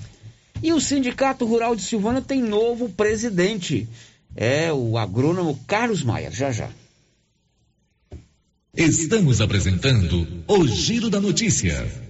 [0.62, 3.88] E o Sindicato Rural de Silvânia tem novo presidente.
[4.36, 6.30] É o agrônomo Carlos Maia.
[6.30, 6.70] Já já.
[8.76, 12.09] Estamos apresentando o Giro da Notícia.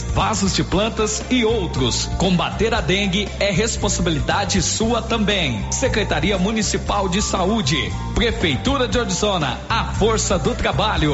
[0.03, 2.05] Vasos de plantas e outros.
[2.17, 5.65] Combater a dengue é responsabilidade sua também.
[5.71, 7.77] Secretaria Municipal de Saúde,
[8.13, 11.13] Prefeitura de Odissona, a força do trabalho.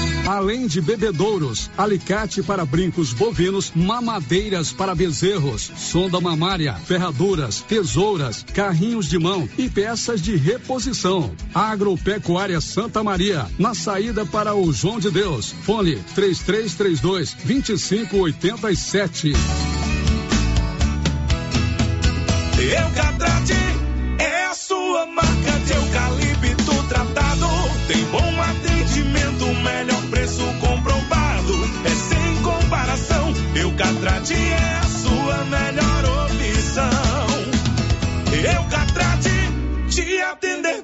[0.31, 9.09] Além de bebedouros, alicate para brincos bovinos, mamadeiras para bezerros, sonda mamária, ferraduras, tesouras, carrinhos
[9.09, 11.35] de mão e peças de reposição.
[11.53, 15.53] Agropecuária Santa Maria, na saída para o João de Deus.
[15.63, 19.33] Fone 3332 2587.
[22.57, 23.53] Eucatrate
[24.17, 27.47] é a sua marca de eucalipto tratado.
[27.87, 31.53] Tem bom atendimento, melhor preço comprovado.
[31.85, 33.33] É sem comparação.
[33.55, 36.89] Eucatrate é a sua melhor opção.
[38.33, 39.29] Eucatrate,
[39.89, 40.83] te atender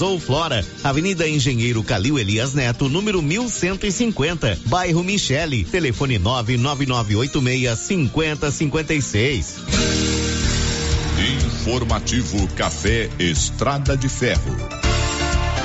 [0.00, 9.56] ou Flora, Avenida Engenheiro Calil Elias Neto, número 1150, bairro Michele, telefone 99986 5056.
[11.62, 14.79] Informativo Café Estrada de Ferro.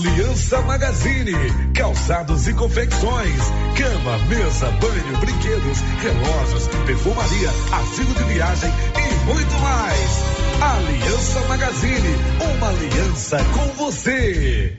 [0.00, 1.34] Aliança Magazine.
[1.74, 3.38] Calçados e confecções,
[3.76, 10.10] cama, mesa, banho, brinquedos, relógios, perfumaria, asilo de viagem e muito mais.
[10.62, 12.16] Aliança Magazine,
[12.56, 14.78] uma aliança com você.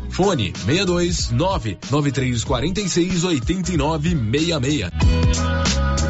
[0.09, 5.90] Fone 62 99346 8966.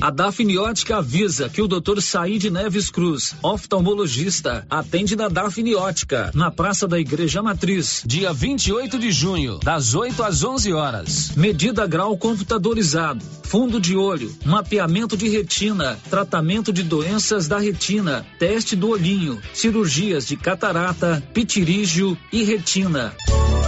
[0.00, 2.00] A Dafniótica avisa que o Dr.
[2.00, 9.10] Said Neves Cruz, oftalmologista, atende na Dafniótica, na Praça da Igreja Matriz, dia 28 de
[9.10, 11.32] junho, das 8 às 11 horas.
[11.34, 18.76] Medida grau computadorizado, fundo de olho, mapeamento de retina, tratamento de doenças da retina, teste
[18.76, 23.14] do olhinho, cirurgias de catarata, pitirígio e retina.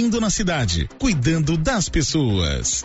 [0.00, 2.84] investindo na cidade, cuidando das pessoas.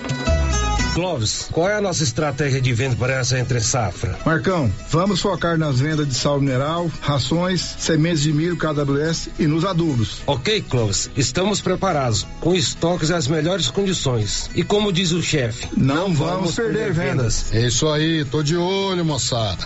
[0.93, 4.18] Clóvis, qual é a nossa estratégia de venda para essa entre safra?
[4.26, 9.66] Marcão, vamos focar nas vendas de sal mineral, rações, sementes de milho KWS e nos
[9.66, 10.22] adubos.
[10.26, 14.49] Ok, Clóvis, estamos preparados, com estoques às melhores condições.
[14.53, 17.43] E como diz o chefe, não, não, vamos, vamos perder, perder vendas.
[17.49, 17.63] vendas.
[17.63, 19.66] É isso aí, tô de olho, moçada.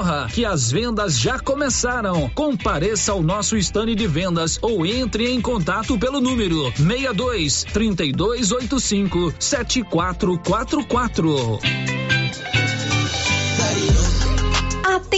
[0.00, 2.30] corra que as vendas já começaram.
[2.30, 12.09] Compareça ao nosso estande de vendas ou entre em contato pelo número 62 3285 7444.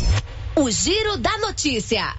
[0.55, 2.15] O Giro da Notícia.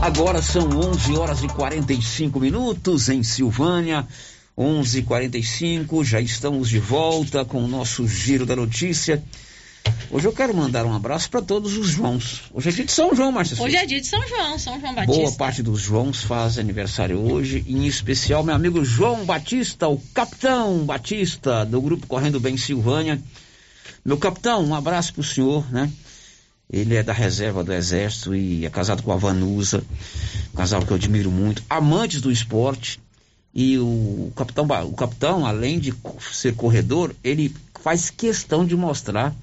[0.00, 4.08] Agora são 11 horas e 45 minutos em Silvânia.
[4.56, 9.22] 11:45 já estamos de volta com o nosso Giro da Notícia.
[10.10, 12.42] Hoje eu quero mandar um abraço para todos os Joãos.
[12.52, 13.62] Hoje é dia de São João, Márcia.
[13.62, 15.22] Hoje é dia de São João, São João Batista.
[15.22, 20.84] Boa parte dos Joãos faz aniversário hoje, em especial meu amigo João Batista, o capitão
[20.84, 23.20] Batista do grupo Correndo Bem Silvânia.
[24.04, 25.90] Meu capitão, um abraço pro senhor, né?
[26.70, 29.82] Ele é da reserva do Exército e é casado com a Vanusa,
[30.52, 33.00] um casal que eu admiro muito, amantes do esporte.
[33.54, 35.94] E o capitão, o capitão, além de
[36.32, 39.34] ser corredor, ele faz questão de mostrar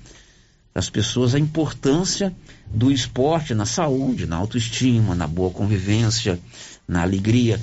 [0.75, 2.33] às pessoas a importância
[2.67, 6.37] do esporte na saúde, na autoestima, na boa convivência,
[6.85, 7.59] na alegria.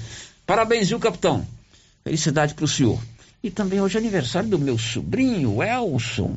[0.46, 1.46] Parabéns, viu, capitão?
[2.02, 2.98] Felicidade para o senhor.
[3.44, 6.36] E também hoje é aniversário do meu sobrinho, Elson.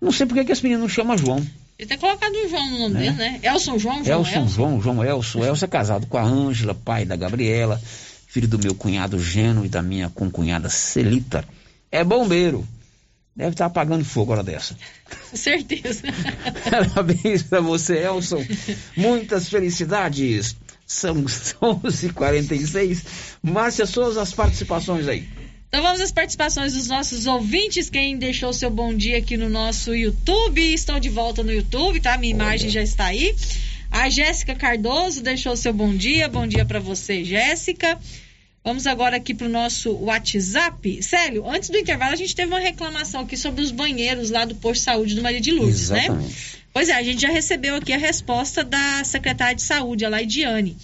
[0.00, 1.44] Não sei por que, esse menino não chama João.
[1.78, 3.00] Ele tem colocado o João no nome Né?
[3.00, 3.40] dele, né?
[3.42, 4.48] Elson João, João Elson, Elson.
[4.48, 5.44] João, João Elson.
[5.44, 7.80] Elson é casado com a Ângela, pai da Gabriela,
[8.28, 11.44] filho do meu cunhado Geno e da minha concunhada Celita.
[11.90, 12.66] É bombeiro.
[13.36, 14.74] Deve estar apagando fogo hora dessa.
[15.30, 16.02] Com certeza.
[16.70, 18.42] Parabéns para você, Elson.
[18.96, 20.56] Muitas felicidades.
[20.86, 23.04] São 11h46.
[23.42, 25.28] Márcia Souza, as participações aí.
[25.68, 27.90] Então vamos às participações dos nossos ouvintes.
[27.90, 32.16] Quem deixou seu bom dia aqui no nosso YouTube, estão de volta no YouTube, tá?
[32.16, 33.34] Minha imagem já está aí.
[33.90, 36.28] A Jéssica Cardoso deixou seu bom dia.
[36.28, 37.98] Bom dia para você, Jéssica.
[38.66, 41.00] Vamos agora aqui para o nosso WhatsApp.
[41.00, 44.56] Célio, antes do intervalo, a gente teve uma reclamação aqui sobre os banheiros lá do
[44.56, 46.06] posto de saúde do Maria de Lourdes, né?
[46.06, 46.58] Exatamente.
[46.72, 50.76] Pois é, a gente já recebeu aqui a resposta da secretária de saúde, a Laidiane.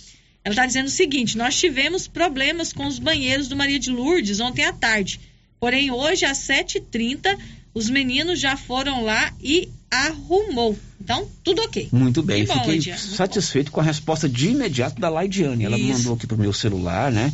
[0.44, 4.38] Ela está dizendo o seguinte: nós tivemos problemas com os banheiros do Maria de Lourdes
[4.38, 5.18] ontem à tarde.
[5.58, 7.36] Porém, hoje, às 7h30,
[7.74, 10.78] os meninos já foram lá e arrumou.
[11.00, 11.88] Então, tudo ok.
[11.90, 13.00] Muito bem, bom, fiquei Laidiane.
[13.00, 15.64] satisfeito com a resposta de imediato da Laidiane.
[15.64, 15.98] Ela Isso.
[15.98, 17.32] mandou aqui pro meu celular, né?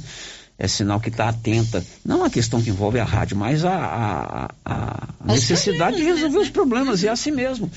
[0.58, 4.50] É sinal que está atenta, não a questão que envolve a rádio, mas a, a,
[4.64, 7.70] a- necessidade de problemas resolver os problemas, e é assim mesmo.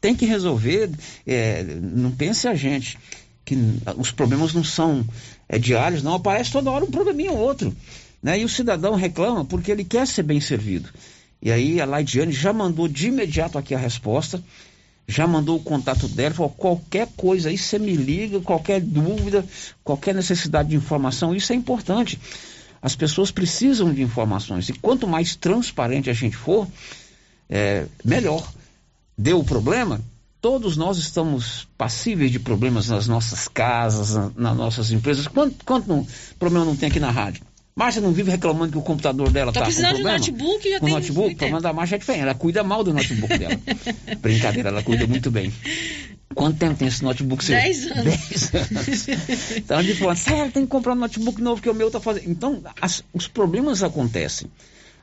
[0.00, 0.88] Tem que resolver,
[1.26, 2.96] é, não pense a gente
[3.44, 3.56] que
[3.96, 5.04] os problemas não são
[5.48, 7.74] é, diários, não, aparece toda hora um probleminha ou outro.
[8.22, 8.38] Né?
[8.40, 10.88] E o cidadão reclama porque ele quer ser bem servido.
[11.42, 14.42] E aí a Laidiane já mandou de imediato aqui a resposta,
[15.10, 19.42] já mandou o contato dela, falou, qualquer coisa aí você me liga, qualquer dúvida,
[19.82, 22.20] qualquer necessidade de informação, isso é importante.
[22.82, 26.68] As pessoas precisam de informações e quanto mais transparente a gente for,
[27.48, 28.46] é, melhor.
[29.16, 30.00] Deu o problema?
[30.40, 35.26] Todos nós estamos passíveis de problemas nas nossas casas, na- nas nossas empresas.
[35.26, 36.06] Quanto, quanto
[36.38, 37.42] problema não tem aqui na rádio?
[37.78, 40.18] Márcia não vive reclamando que o computador dela está com precisando de um problema?
[40.18, 42.22] notebook, já com tem notebook, o problema da Márcia é diferente.
[42.22, 43.54] Ela cuida mal do notebook dela.
[44.20, 45.52] Brincadeira, ela cuida muito bem.
[46.34, 47.54] Quanto tempo tem esse notebook seu?
[47.54, 48.04] Dez anos.
[48.04, 49.08] Dez anos.
[49.58, 52.00] Então a gente fala, sério, tem que comprar um notebook novo que o meu tá
[52.00, 52.28] fazendo.
[52.28, 54.50] Então, as- os problemas acontecem.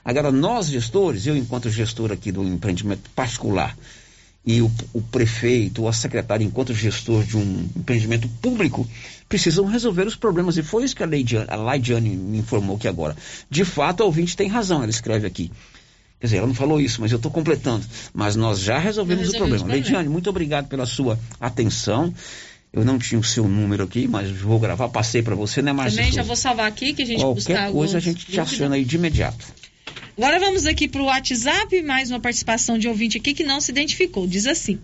[0.03, 3.75] Agora, nós gestores, eu enquanto gestor aqui do empreendimento particular,
[4.45, 8.87] e o, o prefeito ou a secretária, enquanto gestor de um empreendimento público,
[9.27, 10.57] precisam resolver os problemas.
[10.57, 13.15] E foi isso que a, Leidiane, a Laidiane me informou aqui agora.
[13.49, 15.51] De fato, a ouvinte tem razão, ela escreve aqui.
[16.19, 17.85] Quer dizer, ela não falou isso, mas eu estou completando.
[18.13, 19.63] Mas nós já resolvemos o Resolvemos problema.
[19.63, 19.83] o problema.
[19.83, 22.13] Leidiane, muito obrigado pela sua atenção.
[22.71, 25.97] Eu não tinha o seu número aqui, mas vou gravar, passei para você, né, Márcia?
[25.97, 28.75] Também já vou salvar aqui, que a gente buscar Qualquer coisa a gente te aciona
[28.75, 29.45] aí de imediato.
[30.17, 33.69] Agora vamos aqui para o WhatsApp, mais uma participação de ouvinte aqui que não se
[33.69, 34.25] identificou.
[34.25, 34.79] Diz assim: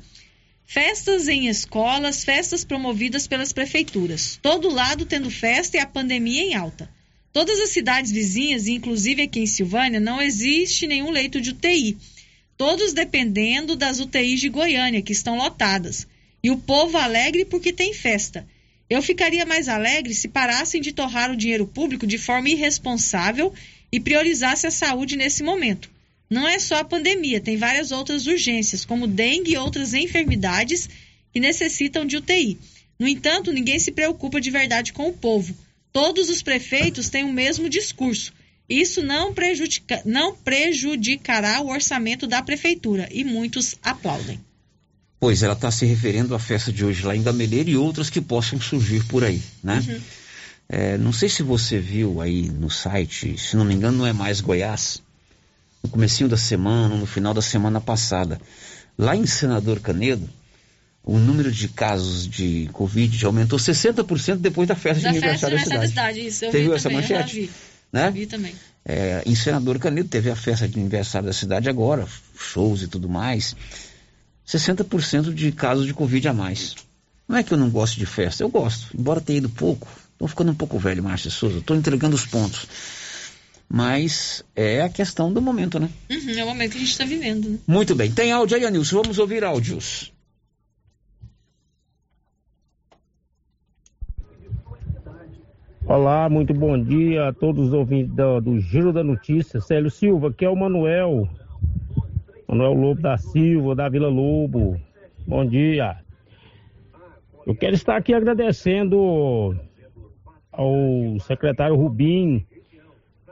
[0.66, 4.38] Festas em escolas, festas promovidas pelas prefeituras.
[4.42, 6.90] Todo lado tendo festa e a pandemia em alta.
[7.32, 11.98] Todas as cidades vizinhas, inclusive aqui em Silvânia, não existe nenhum leito de UTI.
[12.58, 16.06] Todos dependendo das UTIs de Goiânia, que estão lotadas.
[16.44, 18.46] E o povo alegre porque tem festa.
[18.90, 23.54] Eu ficaria mais alegre se parassem de torrar o dinheiro público de forma irresponsável
[23.92, 25.90] e priorizasse a saúde nesse momento.
[26.30, 30.90] Não é só a pandemia, tem várias outras urgências, como dengue e outras enfermidades
[31.34, 32.58] que necessitam de UTI.
[32.98, 35.54] No entanto, ninguém se preocupa de verdade com o povo.
[35.92, 38.32] Todos os prefeitos têm o mesmo discurso.
[38.70, 44.40] Isso não, prejudica, não prejudicará o orçamento da prefeitura e muitos aplaudem.
[45.20, 48.22] Pois ela está se referindo à festa de hoje lá em Gameleira e outras que
[48.22, 49.84] possam surgir por aí, né?
[49.86, 50.00] Uhum.
[50.74, 54.14] É, não sei se você viu aí no site, se não me engano, não é
[54.14, 55.04] mais Goiás,
[55.84, 58.40] no comecinho da semana, no final da semana passada.
[58.98, 60.30] Lá em Senador Canedo,
[61.04, 65.58] o número de casos de Covid já aumentou 60% depois da festa da de aniversário
[65.58, 65.88] da cidade.
[65.90, 66.26] cidade.
[66.26, 67.42] Isso, eu Você vi viu essa manchete?
[67.42, 67.50] Vi.
[67.92, 68.10] Né?
[68.10, 68.56] vi também.
[68.86, 72.08] É, em Senador Canedo teve a festa de aniversário da cidade agora,
[72.40, 73.58] shows e tudo mais.
[74.48, 76.76] 60% de casos de Covid a mais.
[77.28, 79.86] Não é que eu não gosto de festa, eu gosto, embora tenha ido pouco.
[80.22, 81.58] Estou ficando um pouco velho, Márcio Souza.
[81.58, 82.68] Estou entregando os pontos.
[83.68, 85.90] Mas é a questão do momento, né?
[86.12, 87.50] Uhum, é o momento que a gente está vivendo.
[87.50, 87.58] Né?
[87.66, 88.12] Muito bem.
[88.12, 89.02] Tem áudio aí, Anilson.
[89.02, 90.14] Vamos ouvir áudios.
[95.88, 99.60] Olá, muito bom dia a todos os ouvintes do, do Giro da Notícia.
[99.60, 101.28] Célio Silva, aqui é o Manuel.
[102.48, 104.80] Manuel Lobo da Silva, da Vila Lobo.
[105.26, 105.98] Bom dia.
[107.48, 109.58] Eu quero estar aqui agradecendo
[110.52, 112.46] ao secretário Rubim,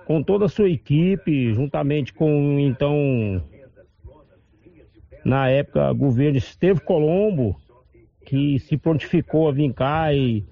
[0.06, 3.44] com toda a sua equipe, juntamente com então
[5.24, 7.56] na época governo Esteve Colombo,
[8.26, 10.46] que se prontificou a vir cá e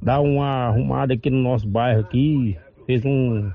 [0.00, 3.50] dar uma arrumada aqui no nosso bairro aqui, fez um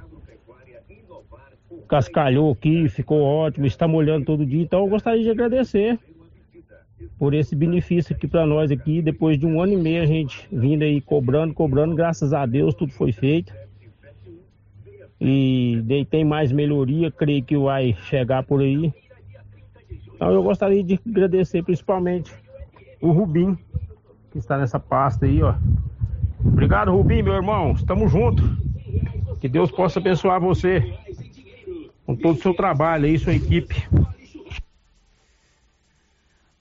[1.88, 6.00] cascalhou aqui, ficou ótimo, está molhando todo dia, então eu gostaria de agradecer
[7.18, 9.02] por esse benefício aqui para nós aqui.
[9.02, 12.74] Depois de um ano e meio a gente vindo aí cobrando, cobrando, graças a Deus
[12.74, 13.54] tudo foi feito.
[15.20, 18.92] E tem mais melhoria, creio que vai chegar por aí.
[20.16, 22.32] Então eu gostaria de agradecer principalmente
[23.00, 23.58] o Rubim,
[24.32, 25.56] que está nessa pasta aí, ó.
[26.44, 27.74] Obrigado, Rubim, meu irmão.
[27.74, 28.46] Estamos juntos.
[29.40, 30.94] Que Deus possa abençoar você
[32.06, 33.88] com todo o seu trabalho aí, sua equipe.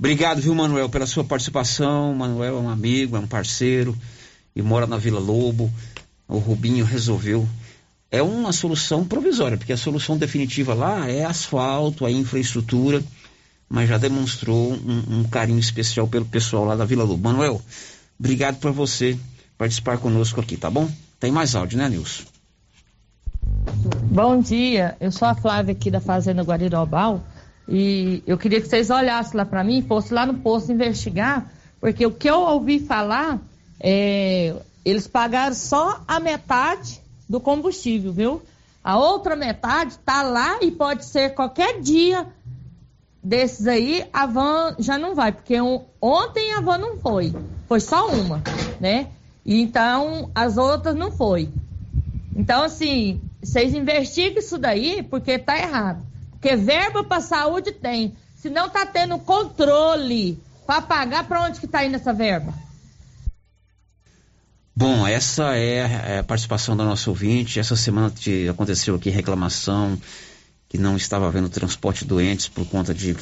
[0.01, 2.15] Obrigado, viu, Manuel, pela sua participação.
[2.15, 3.95] Manuel é um amigo, é um parceiro
[4.57, 5.71] e mora na Vila Lobo.
[6.27, 7.47] O Rubinho resolveu.
[8.11, 13.05] É uma solução provisória, porque a solução definitiva lá é asfalto, a infraestrutura,
[13.69, 17.23] mas já demonstrou um, um carinho especial pelo pessoal lá da Vila Lobo.
[17.23, 17.61] Manuel,
[18.19, 19.19] obrigado por você
[19.59, 20.91] participar conosco aqui, tá bom?
[21.21, 22.23] Tem mais áudio, né, Nilson?
[24.11, 27.23] Bom dia, eu sou a Flávia aqui da Fazenda Guarirobal.
[27.71, 31.51] E eu queria que vocês olhassem lá para mim, fossem lá no posto investigar,
[31.81, 33.39] porque o que eu ouvi falar
[33.79, 34.55] é
[34.85, 38.43] eles pagaram só a metade do combustível, viu?
[38.83, 42.27] A outra metade tá lá e pode ser qualquer dia
[43.23, 47.35] desses aí, a van já não vai, porque um, ontem a van não foi,
[47.69, 48.43] foi só uma,
[48.81, 49.09] né?
[49.45, 51.51] E então as outras não foi.
[52.35, 56.10] Então, assim, vocês investigam isso daí porque tá errado.
[56.41, 58.17] Porque verba para saúde tem.
[58.35, 62.55] Se não está tendo controle para pagar, para onde que está indo essa verba?
[64.75, 67.61] Bom, essa é a participação da nossa ouvinte.
[67.61, 68.11] Essa semana
[68.49, 70.01] aconteceu aqui reclamação
[70.67, 73.15] que não estava havendo transporte doentes por conta de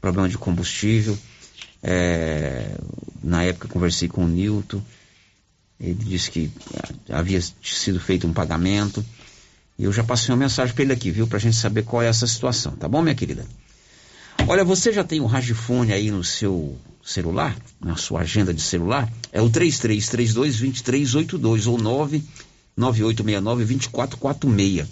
[0.00, 1.18] problema de combustível.
[1.82, 2.76] É,
[3.22, 4.80] na época conversei com o Nilton,
[5.80, 6.50] ele disse que
[7.10, 9.04] havia sido feito um pagamento.
[9.78, 11.26] E eu já passei uma mensagem para ele aqui, viu?
[11.26, 13.46] Para a gente saber qual é essa situação, tá bom, minha querida?
[14.46, 19.10] Olha, você já tem o Ragifone aí no seu celular, na sua agenda de celular?
[19.32, 21.78] É o 3332-2382 ou
[22.78, 24.86] 99869-2446.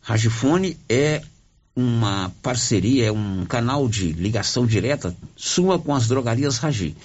[0.00, 1.20] Ragifone é
[1.76, 6.96] uma parceria, é um canal de ligação direta sua com as drogarias Ragi.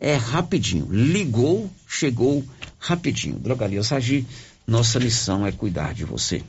[0.00, 0.88] É rapidinho.
[0.90, 2.42] Ligou, chegou
[2.86, 3.38] rapidinho.
[3.38, 4.26] Drogarias Ragi
[4.66, 6.42] nossa missão é cuidar de você.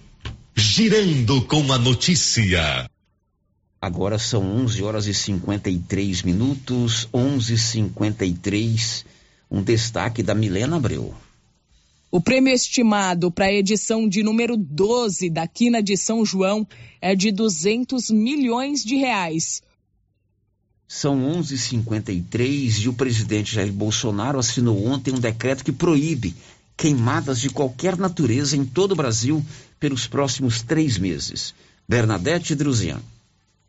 [0.56, 2.90] Girando com a notícia.
[3.80, 9.06] Agora são 11 horas e 53 minutos, 11:53.
[9.52, 11.14] Um destaque da Milena Abreu.
[12.10, 16.68] O prêmio estimado para a edição de número 12 da Quina de São João
[17.00, 19.62] é de 200 milhões de reais.
[20.88, 26.34] São 11:53 e o presidente Jair Bolsonaro assinou ontem um decreto que proíbe
[26.78, 29.44] queimadas de qualquer natureza em todo o Brasil
[29.80, 31.54] pelos próximos três meses.
[31.90, 33.02] Bernadette Druzian.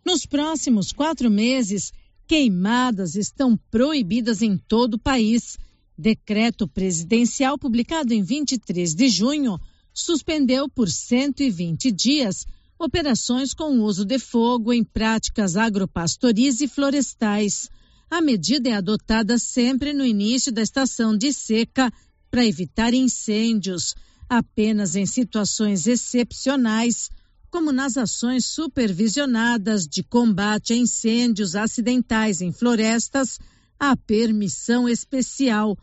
[0.05, 1.93] Nos próximos quatro meses,
[2.27, 5.59] queimadas estão proibidas em todo o país.
[5.97, 9.59] Decreto presidencial publicado em 23 de junho
[9.93, 12.47] suspendeu por 120 dias
[12.79, 17.69] operações com uso de fogo em práticas agropastoris e florestais.
[18.09, 21.93] A medida é adotada sempre no início da estação de seca
[22.31, 23.95] para evitar incêndios,
[24.29, 27.11] apenas em situações excepcionais,
[27.51, 33.39] como nas ações supervisionadas de combate a incêndios acidentais em florestas,
[33.79, 35.77] a permissão especial.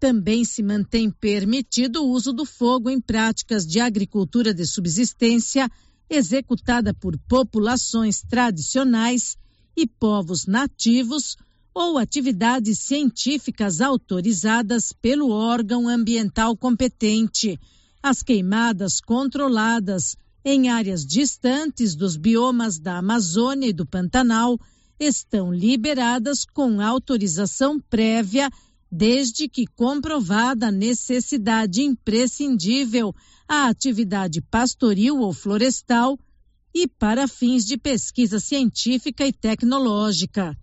[0.00, 5.70] Também se mantém permitido o uso do fogo em práticas de agricultura de subsistência
[6.14, 9.36] executada por populações tradicionais
[9.76, 11.36] e povos nativos
[11.74, 17.58] ou atividades científicas autorizadas pelo órgão ambiental competente.
[18.02, 24.58] As queimadas controladas em áreas distantes dos biomas da Amazônia e do Pantanal
[25.00, 28.50] estão liberadas com autorização prévia,
[28.90, 33.14] desde que comprovada a necessidade imprescindível
[33.52, 36.18] à atividade pastoril ou florestal
[36.74, 40.56] e para fins de pesquisa científica e tecnológica.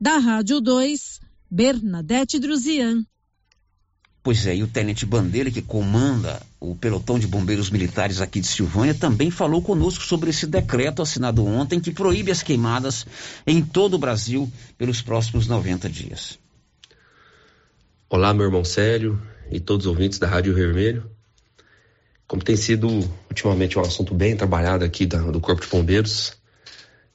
[0.00, 1.20] Da Rádio 2,
[1.50, 3.04] Bernadette Druzian.
[4.22, 8.46] Pois é, e o Tenente Bandeira, que comanda o pelotão de bombeiros militares aqui de
[8.46, 13.04] Silvânia, também falou conosco sobre esse decreto assinado ontem que proíbe as queimadas
[13.46, 16.38] em todo o Brasil pelos próximos 90 dias.
[18.08, 19.20] Olá, meu irmão Célio
[19.50, 21.11] e todos os ouvintes da Rádio Vermelho.
[22.32, 22.88] Como tem sido
[23.28, 26.32] ultimamente um assunto bem trabalhado aqui da, do Corpo de Bombeiros,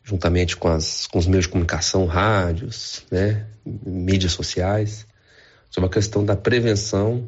[0.03, 5.07] juntamente com, as, com os meios de comunicação, rádios, né, mídias sociais,
[5.71, 7.27] sobre a questão da prevenção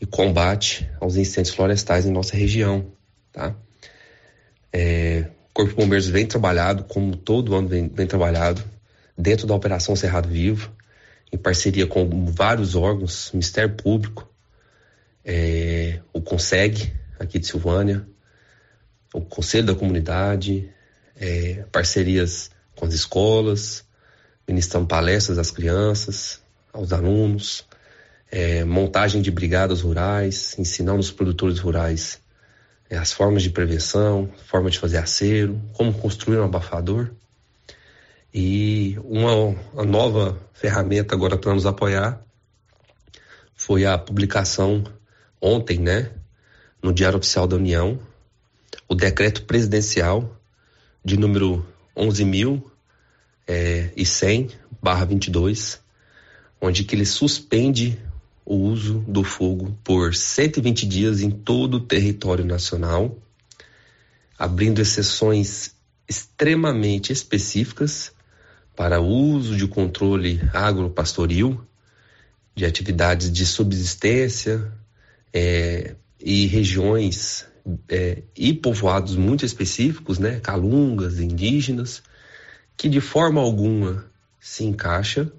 [0.00, 2.86] e combate aos incêndios florestais em nossa região.
[3.30, 3.54] Tá?
[4.72, 8.64] É, o Corpo de Bombeiros vem trabalhado, como todo ano vem, vem trabalhado,
[9.14, 10.72] dentro da Operação Cerrado Vivo,
[11.30, 14.26] em parceria com vários órgãos, Ministério Público,
[15.24, 18.06] é, o CONSEG, aqui de Silvânia,
[19.12, 20.70] o Conselho da Comunidade,
[21.16, 23.84] é, parcerias com as escolas,
[24.46, 27.64] ministrando palestras às crianças, aos alunos,
[28.30, 32.20] é, montagem de brigadas rurais, ensinando os produtores rurais
[32.90, 37.10] é, as formas de prevenção, forma de fazer acero, como construir um abafador.
[38.32, 39.34] E uma,
[39.72, 42.20] uma nova ferramenta agora para nos apoiar
[43.54, 44.84] foi a publicação
[45.44, 46.10] ontem, né,
[46.82, 48.00] no Diário Oficial da União,
[48.88, 50.40] o decreto presidencial
[51.04, 52.62] de número 11.100,
[53.46, 53.92] é,
[54.80, 55.82] barra 22,
[56.58, 58.00] onde que ele suspende
[58.42, 63.18] o uso do fogo por 120 dias em todo o território nacional,
[64.38, 65.74] abrindo exceções
[66.08, 68.12] extremamente específicas
[68.74, 71.60] para uso de controle agropastoril,
[72.54, 74.72] de atividades de subsistência
[75.34, 77.44] é, e regiões
[77.88, 82.02] é, e povoados muito específicos, né, calungas, indígenas,
[82.76, 84.06] que de forma alguma
[84.38, 85.30] se encaixa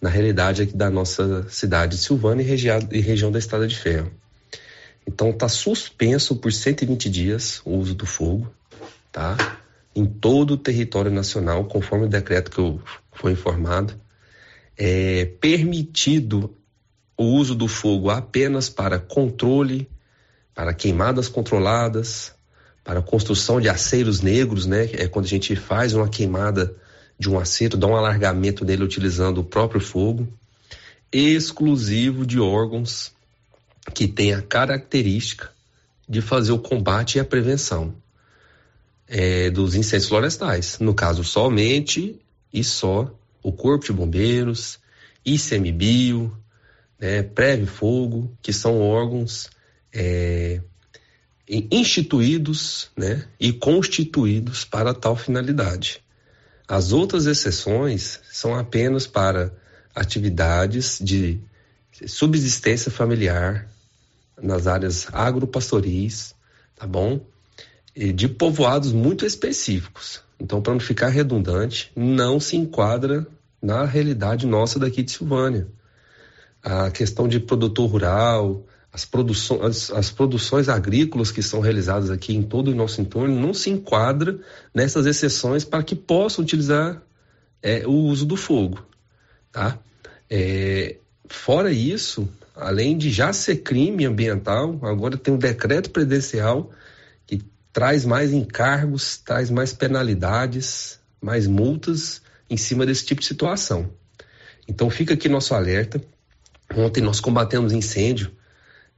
[0.00, 3.76] na realidade aqui da nossa cidade de Silvânia e, regi e região da Estrada de
[3.76, 4.12] Ferro.
[5.06, 8.52] Então está suspenso por 120 dias o uso do fogo,
[9.10, 9.58] tá?
[9.94, 12.80] Em todo o território nacional, conforme o decreto que eu
[13.12, 13.94] fui informado,
[14.76, 16.54] é permitido
[17.16, 19.88] o uso do fogo apenas para controle
[20.54, 22.32] para queimadas controladas,
[22.84, 24.88] para construção de aceiros negros, né?
[24.92, 26.74] É quando a gente faz uma queimada
[27.18, 30.28] de um aceiro, dá um alargamento nele utilizando o próprio fogo,
[31.12, 33.12] exclusivo de órgãos
[33.92, 35.50] que têm a característica
[36.08, 37.94] de fazer o combate e a prevenção
[39.08, 40.78] é, dos incêndios florestais.
[40.78, 42.20] No caso, somente
[42.52, 43.10] e só
[43.42, 44.78] o Corpo de Bombeiros,
[45.24, 46.36] ICMBio,
[47.04, 49.50] né, Preve Fogo, que são órgãos
[49.92, 50.62] é,
[51.46, 56.02] instituídos né, e constituídos para tal finalidade.
[56.66, 59.52] As outras exceções são apenas para
[59.94, 61.38] atividades de
[62.06, 63.68] subsistência familiar
[64.42, 66.34] nas áreas agropastoris,
[66.74, 67.20] tá bom?
[67.94, 70.22] E de povoados muito específicos.
[70.40, 73.26] Então, para não ficar redundante, não se enquadra
[73.60, 75.68] na realidade nossa daqui de Silvânia.
[76.64, 82.44] A questão de produtor rural, as produções, as, produções agrícolas que são realizadas aqui em
[82.44, 84.38] todo o nosso entorno não se enquadra
[84.72, 87.02] nessas exceções para que possam utilizar
[87.60, 88.86] é, o uso do fogo,
[89.50, 89.78] tá?
[90.30, 90.96] É,
[91.28, 96.70] fora isso, além de já ser crime ambiental, agora tem um decreto presidencial
[97.26, 97.42] que
[97.72, 103.90] traz mais encargos, traz mais penalidades, mais multas em cima desse tipo de situação.
[104.68, 106.00] Então fica aqui nosso alerta.
[106.76, 108.30] Ontem nós combatemos incêndio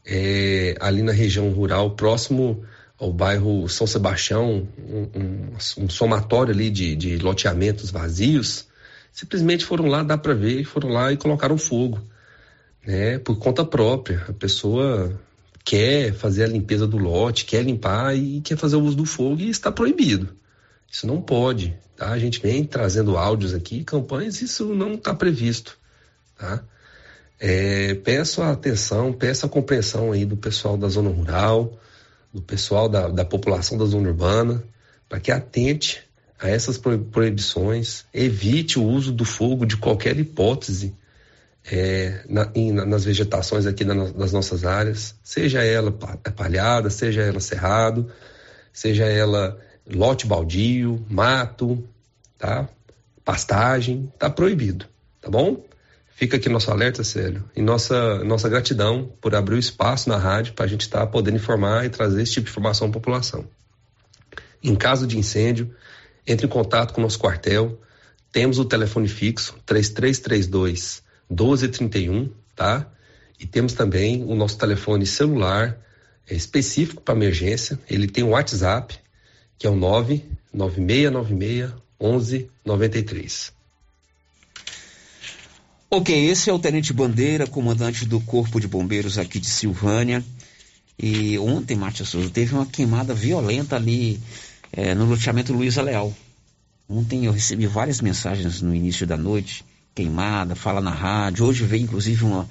[0.05, 2.65] é, ali na região rural, próximo
[2.99, 8.67] ao bairro São Sebastião, um, um, um somatório ali de, de loteamentos vazios,
[9.13, 12.01] simplesmente foram lá, dá para ver, foram lá e colocaram fogo,
[12.87, 13.19] né?
[13.19, 14.25] Por conta própria.
[14.29, 15.19] A pessoa
[15.65, 19.41] quer fazer a limpeza do lote, quer limpar e quer fazer o uso do fogo
[19.41, 20.29] e está proibido.
[20.91, 22.11] Isso não pode, tá?
[22.13, 25.77] A gente vem trazendo áudios aqui, campanhas, isso não está previsto,
[26.39, 26.63] tá?
[27.39, 31.79] É, peço a atenção, peço a compreensão aí do pessoal da zona rural,
[32.33, 34.65] do pessoal da, da população da zona urbana,
[35.09, 36.03] para que atente
[36.39, 40.95] a essas proibições, evite o uso do fogo de qualquer hipótese
[41.71, 48.11] é, na, em, nas vegetações aqui das nossas áreas, seja ela palhada, seja ela cerrado,
[48.73, 51.83] seja ela lote baldio, mato,
[52.39, 52.69] tá?
[53.25, 54.87] Pastagem, tá proibido,
[55.21, 55.65] tá bom?
[56.17, 60.55] Fica aqui nosso alerta, Célio, e nossa, nossa gratidão por abrir o espaço na rádio
[60.55, 63.47] para a gente estar tá podendo informar e trazer esse tipo de informação à população.
[64.63, 65.77] Em caso de incêndio,
[66.27, 67.79] entre em contato com o nosso quartel.
[68.33, 72.91] Temos o telefone fixo 3332 1231, tá?
[73.39, 75.79] E temos também o nosso telefone celular
[76.27, 77.79] é, específico para emergência.
[77.91, 78.99] Ele tem o WhatsApp,
[79.59, 83.55] que é o 99696 1193.
[85.89, 90.23] Ok, esse é o Tenente Bandeira, comandante do Corpo de Bombeiros aqui de Silvânia.
[90.99, 94.21] E ontem, Márcia Souza, teve uma queimada violenta ali
[94.73, 96.13] é, no loteamento Luiza Leal.
[96.89, 99.65] Ontem eu recebi várias mensagens no início da noite,
[99.95, 101.47] queimada, fala na rádio.
[101.47, 102.49] Hoje veio inclusive uma,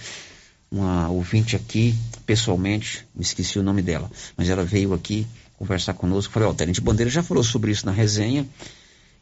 [0.72, 1.94] uma ouvinte aqui,
[2.26, 5.28] pessoalmente, me esqueci o nome dela, mas ela veio aqui
[5.58, 6.32] conversar conosco.
[6.32, 8.48] Falei, ó, o Tenente Bandeira já falou sobre isso na resenha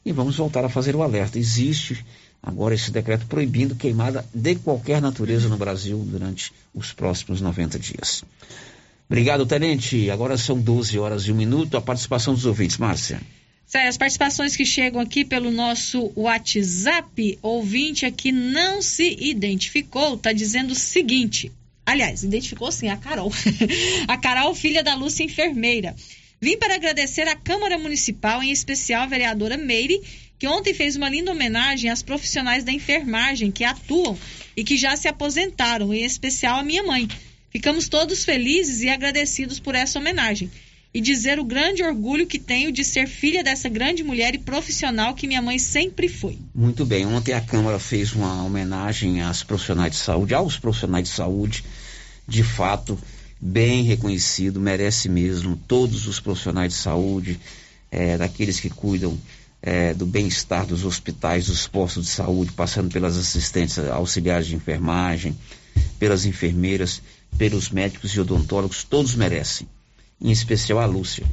[0.06, 1.40] e vamos voltar a fazer o alerta.
[1.40, 2.06] Existe
[2.44, 8.24] agora esse decreto proibindo queimada de qualquer natureza no Brasil durante os próximos 90 dias.
[9.08, 10.10] Obrigado, Tenente.
[10.10, 11.78] Agora são 12 horas e um minuto.
[11.78, 13.22] A participação dos ouvintes, Márcia.
[13.66, 20.32] Sério, as participações que chegam aqui pelo nosso WhatsApp, ouvinte aqui não se identificou, está
[20.32, 21.52] dizendo o seguinte.
[21.86, 23.32] Aliás, identificou sim, a Carol.
[24.08, 25.96] a Carol, filha da Lúcia, enfermeira.
[26.40, 30.02] Vim para agradecer à Câmara Municipal, em especial a vereadora Meire,
[30.44, 34.18] que ontem fez uma linda homenagem às profissionais da enfermagem que atuam
[34.58, 37.08] e que já se aposentaram, em especial a minha mãe.
[37.50, 40.52] Ficamos todos felizes e agradecidos por essa homenagem.
[40.94, 45.14] E dizer o grande orgulho que tenho de ser filha dessa grande mulher e profissional
[45.16, 46.38] que minha mãe sempre foi.
[46.54, 47.06] Muito bem.
[47.06, 51.64] Ontem a Câmara fez uma homenagem às profissionais de saúde, aos profissionais de saúde.
[52.28, 53.00] De fato,
[53.40, 57.40] bem reconhecido, merece mesmo todos os profissionais de saúde,
[57.90, 59.18] é, daqueles que cuidam
[59.66, 65.34] é, do bem-estar dos hospitais, dos postos de saúde, passando pelas assistentes auxiliares de enfermagem,
[65.98, 67.02] pelas enfermeiras,
[67.38, 69.66] pelos médicos e odontólogos, todos merecem.
[70.22, 71.26] Em especial a Lúcia,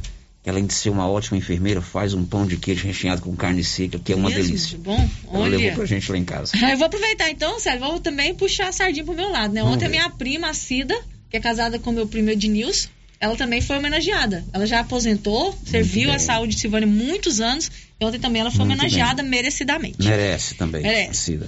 [0.45, 3.64] que além de ser uma ótima enfermeira, faz um pão de queijo recheado com carne
[3.64, 4.45] seca, que é uma Mesmo?
[4.45, 4.78] delícia.
[4.78, 5.59] Bom, Ela olha.
[5.59, 6.53] levou pra gente lá em casa.
[6.70, 9.62] Eu vou aproveitar então, Sérgio, vou também puxar a sardinha pro meu lado, né?
[9.64, 10.97] Ontem a minha prima, a Cida,
[11.28, 12.89] que é casada com meu primo Ednilson,
[13.20, 14.42] ela também foi homenageada.
[14.50, 16.16] Ela já aposentou, serviu bem.
[16.16, 20.02] a saúde de Silvânia muitos anos, e ontem também ela foi Muito homenageada merecidamente.
[20.02, 21.38] Merece também, Merece.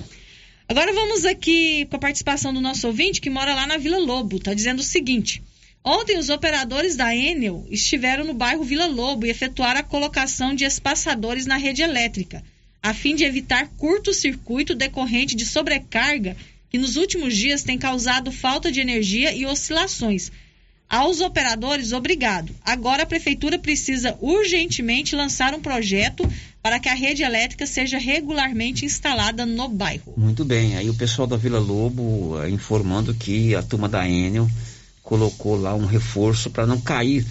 [0.68, 4.38] Agora vamos aqui com a participação do nosso ouvinte que mora lá na Vila Lobo.
[4.38, 5.42] Tá dizendo o seguinte:
[5.82, 10.64] Ontem os operadores da Enel estiveram no bairro Vila Lobo e efetuaram a colocação de
[10.64, 12.44] espaçadores na rede elétrica,
[12.82, 16.36] a fim de evitar curto-circuito decorrente de sobrecarga
[16.70, 20.30] que nos últimos dias tem causado falta de energia e oscilações.
[20.92, 22.54] Aos operadores, obrigado.
[22.62, 26.30] Agora a prefeitura precisa urgentemente lançar um projeto
[26.62, 30.12] para que a rede elétrica seja regularmente instalada no bairro.
[30.18, 30.76] Muito bem.
[30.76, 34.46] Aí o pessoal da Vila Lobo eh, informando que a turma da Enel
[35.02, 37.24] colocou lá um reforço para não cair.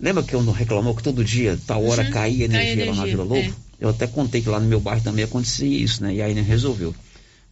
[0.00, 2.94] Lembra que eu não reclamou que todo dia, tal hora, Uhum, caía cai energia, lá
[2.96, 3.36] na energia, Vila Lobo?
[3.36, 3.52] é.
[3.78, 6.14] Eu até contei que lá no meu bairro também acontecia isso, né?
[6.14, 6.94] E a Enel resolveu.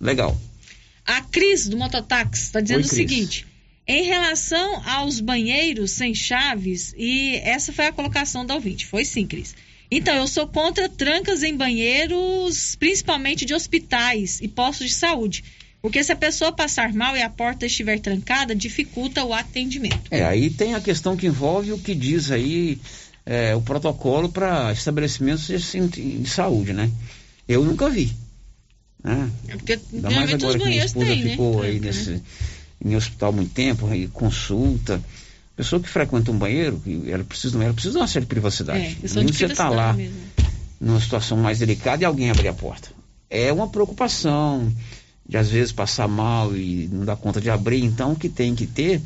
[0.00, 0.34] Legal.
[1.04, 3.46] A Cris do Mototáxi está dizendo Oi, o seguinte:
[3.90, 9.26] em relação aos banheiros sem chaves, e essa foi a colocação da ouvinte, foi sim,
[9.26, 9.52] Cris.
[9.90, 15.42] Então, eu sou contra trancas em banheiros, principalmente de hospitais e postos de saúde.
[15.82, 20.02] Porque se a pessoa passar mal e a porta estiver trancada, dificulta o atendimento.
[20.08, 22.78] É, aí tem a questão que envolve o que diz aí
[23.26, 26.88] é, o protocolo para estabelecimentos de, de saúde, né?
[27.48, 28.12] Eu nunca vi.
[29.02, 29.28] Né?
[29.48, 31.68] É Porque Ainda mais agora que minha banheiros esposa têm, ficou né?
[31.68, 32.20] aí nesse, né?
[32.84, 35.02] Em hospital muito tempo, aí consulta.
[35.56, 38.98] Pessoa que frequenta um banheiro, ela precisa, ela precisa de uma certa privacidade.
[39.02, 40.16] É, de você está lá mesmo.
[40.80, 42.88] numa situação mais delicada e alguém abrir a porta.
[43.28, 44.72] É uma preocupação
[45.28, 47.84] de às vezes passar mal e não dar conta de abrir.
[47.84, 49.00] Então o que tem que ter,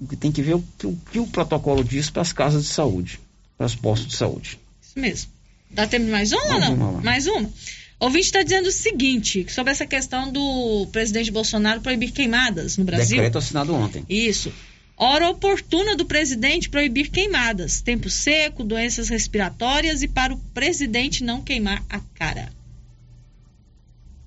[0.00, 2.32] o que tem que ver é o que o, que o protocolo diz para as
[2.32, 3.18] casas de saúde.
[3.58, 4.58] para os postos de saúde.
[4.80, 5.30] Isso mesmo.
[5.70, 6.92] Dá tempo de mais uma ou não?
[7.02, 7.50] mais uma?
[7.98, 13.16] Ouvinte está dizendo o seguinte, sobre essa questão do presidente Bolsonaro proibir queimadas no Brasil.
[13.16, 14.04] Decreto assinado ontem.
[14.08, 14.52] Isso.
[14.98, 17.80] Hora oportuna do presidente proibir queimadas.
[17.80, 22.50] Tempo seco, doenças respiratórias e para o presidente não queimar a cara.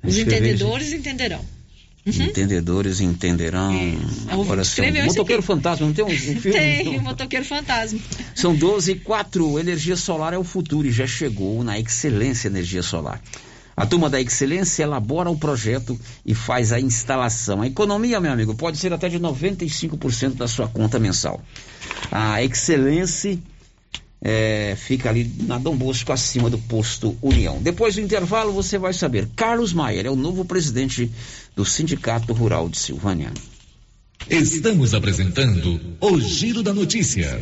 [0.03, 1.45] Os Escrever, entendedores entenderão.
[2.05, 3.73] Entendedores entenderão.
[4.31, 5.41] Eu Agora são Motoqueiro.
[5.43, 6.51] Fantasma, não tem um, um filme?
[6.51, 7.99] Tem, o motoqueiro fantasma.
[8.33, 9.59] São 12 e 4.
[9.59, 13.21] Energia solar é o futuro e já chegou na Excelência Energia Solar.
[13.79, 17.61] A turma da Excelência elabora o projeto e faz a instalação.
[17.61, 21.41] A economia, meu amigo, pode ser até de 95% da sua conta mensal.
[22.11, 23.39] A Excelência
[24.21, 27.61] é, fica ali na Dom Bosco, acima do posto União.
[27.61, 29.29] Depois do intervalo, você vai saber.
[29.33, 31.09] Carlos Maier é o novo presidente
[31.55, 33.31] do Sindicato Rural de Silvânia.
[34.29, 37.41] Estamos apresentando o Giro da Notícia.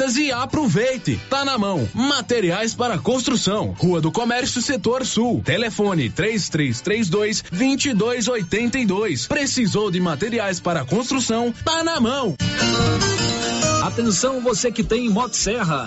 [0.00, 1.20] e aproveite.
[1.28, 1.88] Tá na mão.
[1.94, 3.74] Materiais para construção.
[3.78, 5.42] Rua do Comércio, Setor Sul.
[5.44, 9.26] Telefone 3332 2282.
[9.26, 11.52] Precisou de materiais para construção?
[11.64, 12.34] Tá na mão.
[13.82, 15.86] Atenção você que tem Motosserra.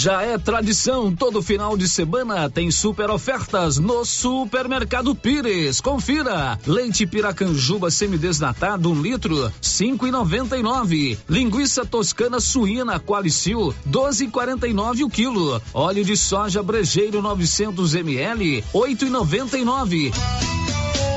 [0.00, 5.80] Já é tradição, todo final de semana tem super ofertas no Supermercado Pires.
[5.80, 11.18] Confira: leite Piracanjuba semidesnatado, um litro, cinco e noventa e nove.
[11.28, 15.60] Linguiça toscana suína Qualicil, doze e quarenta e nove o quilo.
[15.74, 20.12] Óleo de soja brejeiro 900 ml, oito e noventa e nove.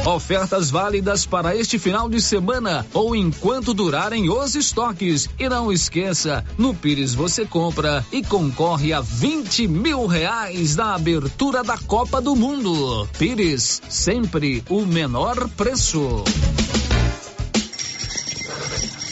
[0.06, 5.30] Ofertas válidas para este final de semana ou enquanto durarem os estoques.
[5.38, 11.64] E não esqueça, no Pires você compra e concorre a 20 mil reais na abertura
[11.64, 13.08] da Copa do Mundo.
[13.20, 16.24] Pires, sempre o menor preço.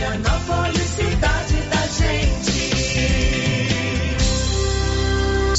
[0.00, 0.79] Vianópolis, cidade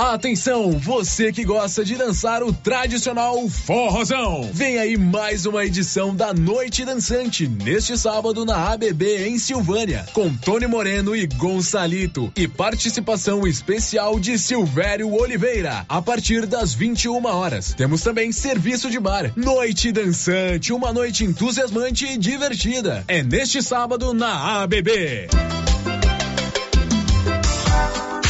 [0.00, 4.48] Atenção, você que gosta de dançar o tradicional forrozão.
[4.50, 10.34] Vem aí mais uma edição da Noite Dançante, neste sábado na ABB em Silvânia, com
[10.34, 17.74] Tony Moreno e Gonçalito e participação especial de Silvério Oliveira, a partir das 21 horas.
[17.74, 19.30] Temos também serviço de bar.
[19.36, 23.04] Noite Dançante, uma noite entusiasmante e divertida.
[23.06, 25.28] É neste sábado na ABB.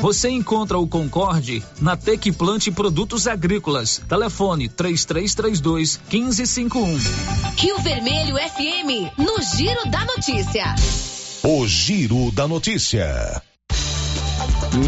[0.00, 4.00] Você encontra o Concorde na Tec Plante Produtos Agrícolas.
[4.08, 6.98] Telefone 3332 1551.
[7.56, 10.74] Rio Vermelho FM, no Giro da Notícia.
[11.42, 13.42] O Giro da Notícia.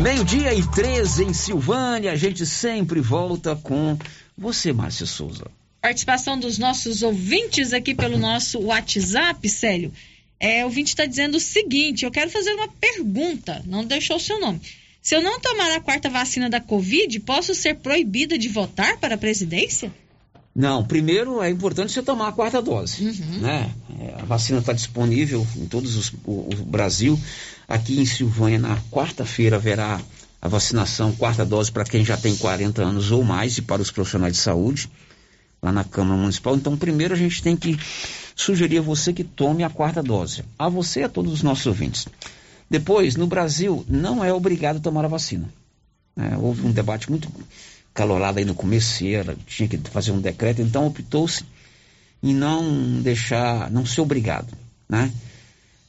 [0.02, 3.98] Meio-dia e 13 em Silvânia, a gente sempre volta com
[4.36, 5.50] você, Márcia Souza.
[5.80, 9.92] Participação dos nossos ouvintes aqui pelo nosso WhatsApp, Célio.
[10.40, 14.20] É, o ouvinte está dizendo o seguinte: eu quero fazer uma pergunta, não deixou o
[14.20, 14.60] seu nome.
[15.02, 19.14] Se eu não tomar a quarta vacina da Covid, posso ser proibida de votar para
[19.14, 19.92] a presidência?
[20.54, 23.04] Não, primeiro é importante você tomar a quarta dose.
[23.40, 23.72] Né?
[24.00, 27.18] É, A vacina está disponível em todos os o, o Brasil.
[27.68, 30.00] Aqui em Silvânia, na quarta-feira, haverá
[30.42, 33.90] a vacinação, quarta dose para quem já tem 40 anos ou mais e para os
[33.90, 34.90] profissionais de saúde,
[35.62, 36.56] lá na Câmara Municipal.
[36.56, 37.78] Então, primeiro a gente tem que
[38.34, 40.44] sugerir a você que tome a quarta dose.
[40.58, 42.06] A você e a todos os nossos ouvintes.
[42.70, 45.48] Depois, no Brasil, não é obrigado a tomar a vacina.
[46.16, 47.30] É, houve um debate muito
[47.94, 51.44] calorado aí no começo, se era, tinha que fazer um decreto, então optou-se
[52.22, 54.52] em não deixar, não ser obrigado,
[54.88, 55.12] né?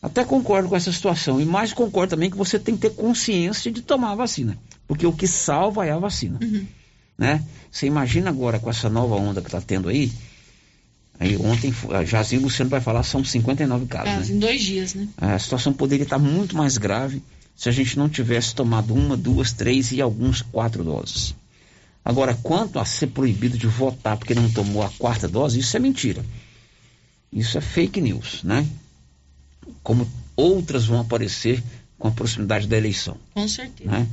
[0.01, 3.71] Até concordo com essa situação, e mais concordo também que você tem que ter consciência
[3.71, 4.57] de tomar a vacina,
[4.87, 6.39] porque o que salva é a vacina,
[7.17, 7.43] né?
[7.71, 10.11] Você imagina agora com essa nova onda que está tendo aí,
[11.19, 14.27] aí ontem, a Jazinho Luciano vai falar, são 59 casos, Ah, né?
[14.35, 15.07] em dois dias, né?
[15.17, 17.21] A situação poderia estar muito mais grave
[17.55, 21.35] se a gente não tivesse tomado uma, duas, três e alguns quatro doses.
[22.05, 25.79] Agora, quanto a ser proibido de votar porque não tomou a quarta dose, isso é
[25.79, 26.23] mentira.
[27.31, 28.65] Isso é fake news, né?
[29.83, 31.61] Como outras vão aparecer
[31.97, 33.17] com a proximidade da eleição.
[33.33, 33.91] Com certeza.
[33.91, 34.07] Né?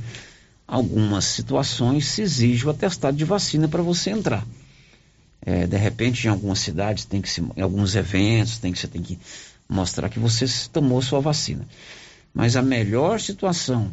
[0.67, 4.45] Algumas situações se exige o atestado de vacina para você entrar.
[5.49, 8.85] É, de repente, em algumas cidades, tem que se, em alguns eventos, tem que, você
[8.85, 9.17] tem que
[9.69, 11.65] mostrar que você tomou sua vacina.
[12.33, 13.89] Mas a melhor situação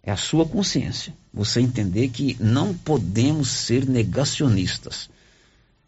[0.00, 1.12] é a sua consciência.
[1.34, 5.10] Você entender que não podemos ser negacionistas.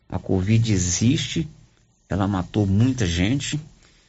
[0.08, 1.48] A Covid existe,
[2.08, 3.60] ela matou muita gente,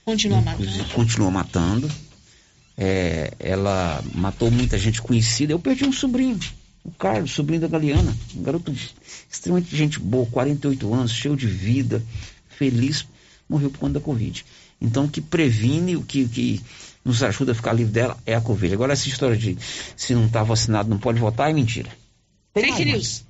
[0.04, 0.86] Continua matando.
[0.96, 1.92] continua matando.
[2.76, 5.54] É, ela matou muita gente conhecida.
[5.54, 6.40] Eu perdi um sobrinho,
[6.84, 8.16] o Carlos, sobrinho da Galeana.
[8.36, 8.74] Um garoto
[9.30, 12.04] extremamente gente boa, 48 anos, cheio de vida,
[12.48, 13.06] feliz,
[13.48, 14.46] morreu por conta da Covid.
[14.82, 16.62] Então, o que previne, o que, que
[17.04, 18.74] nos ajuda a ficar livre dela é a Covid.
[18.74, 19.58] Agora, essa história de
[19.96, 21.90] se não está vacinado não pode votar é mentira.
[22.54, 23.26] Tem Fake mais, news.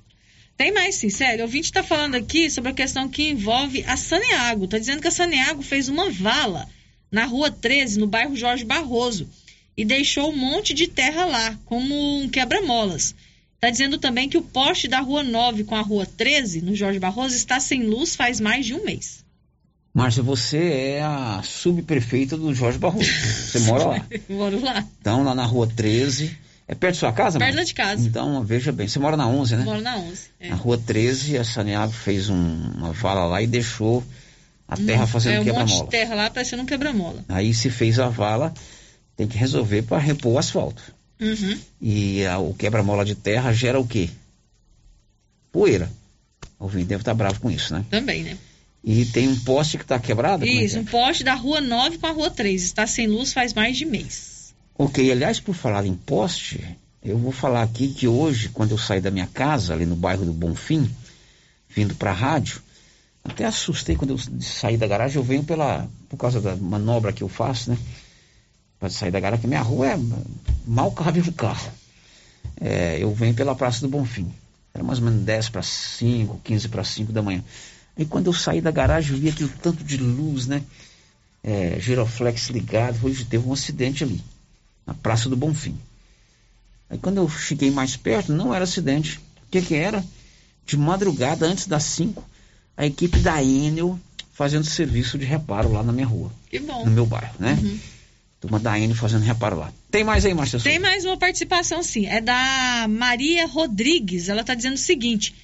[0.56, 1.40] Tem mais, sim, sério.
[1.40, 4.66] O ouvinte está falando aqui sobre a questão que envolve a Saneago.
[4.66, 6.68] Está dizendo que a Saneago fez uma vala
[7.10, 9.28] na rua 13, no bairro Jorge Barroso,
[9.76, 13.14] e deixou um monte de terra lá, como um quebra-molas.
[13.60, 16.98] Está dizendo também que o poste da rua 9 com a rua 13, no Jorge
[16.98, 19.22] Barroso, está sem luz faz mais de um mês.
[19.92, 20.56] Márcia, você
[20.96, 23.04] é a subprefeita do Jorge Barroso.
[23.10, 24.06] Você mora lá.
[24.30, 24.86] Moro lá.
[25.00, 26.34] Então, lá na rua 13.
[26.66, 27.66] É perto da sua casa, Perto Márcia?
[27.66, 28.06] de casa.
[28.08, 28.86] Então, veja bem.
[28.88, 29.64] Você mora na 11, né?
[29.64, 30.20] Moro na 11.
[30.38, 30.48] É.
[30.50, 34.02] Na rua 13, a Saneago fez um- uma vala lá e deixou
[34.68, 35.90] a terra fazendo é um monte de quebra-mola.
[35.90, 37.24] terra lá parecendo um quebra-mola.
[37.28, 38.54] Aí se fez a vala,
[39.16, 40.94] tem que resolver para repor o asfalto.
[41.20, 41.58] Uhum.
[41.80, 44.08] E a- o quebra-mola de terra gera o quê?
[45.52, 45.90] Poeira.
[46.58, 47.84] O ouvinte deve estar bravo com isso, né?
[47.90, 48.38] Também, né?
[48.82, 50.44] E tem um poste que está quebrado?
[50.44, 50.80] é Isso, é?
[50.80, 52.62] um poste da rua 9 com a rua 3.
[52.62, 54.54] Está sem luz faz mais de mês.
[54.76, 56.64] Ok, aliás, por falar em poste,
[57.04, 60.24] eu vou falar aqui que hoje, quando eu saí da minha casa, ali no bairro
[60.24, 60.88] do Bonfim,
[61.68, 62.62] vindo para a rádio,
[63.22, 67.22] até assustei quando eu saí da garagem, eu venho pela, por causa da manobra que
[67.22, 67.78] eu faço, né?
[68.80, 69.98] Para sair da garagem, minha rua é
[70.66, 71.70] mal cabe um carro.
[72.58, 74.32] É, eu venho pela Praça do Bonfim.
[74.72, 77.44] Era mais ou menos 10 para 5, 15 para 5 da manhã.
[77.96, 80.62] Aí quando eu saí da garagem, eu vi aquele tanto de luz, né?
[81.44, 83.04] É, giroflex ligado.
[83.04, 84.22] Hoje teve um acidente ali,
[84.86, 85.78] na Praça do Bonfim.
[86.88, 89.18] Aí quando eu cheguei mais perto, não era acidente.
[89.18, 90.02] O que que era?
[90.64, 92.24] De madrugada, antes das 5,
[92.76, 93.98] a equipe da Enel
[94.32, 96.32] fazendo serviço de reparo lá na minha rua.
[96.48, 96.86] Que bom.
[96.86, 97.58] No meu bairro, né?
[98.40, 99.72] Turma da Enel fazendo reparo lá.
[99.90, 100.58] Tem mais aí, Márcia?
[100.58, 102.06] Tem mais uma participação, sim.
[102.06, 104.30] É da Maria Rodrigues.
[104.30, 105.34] Ela está dizendo o seguinte: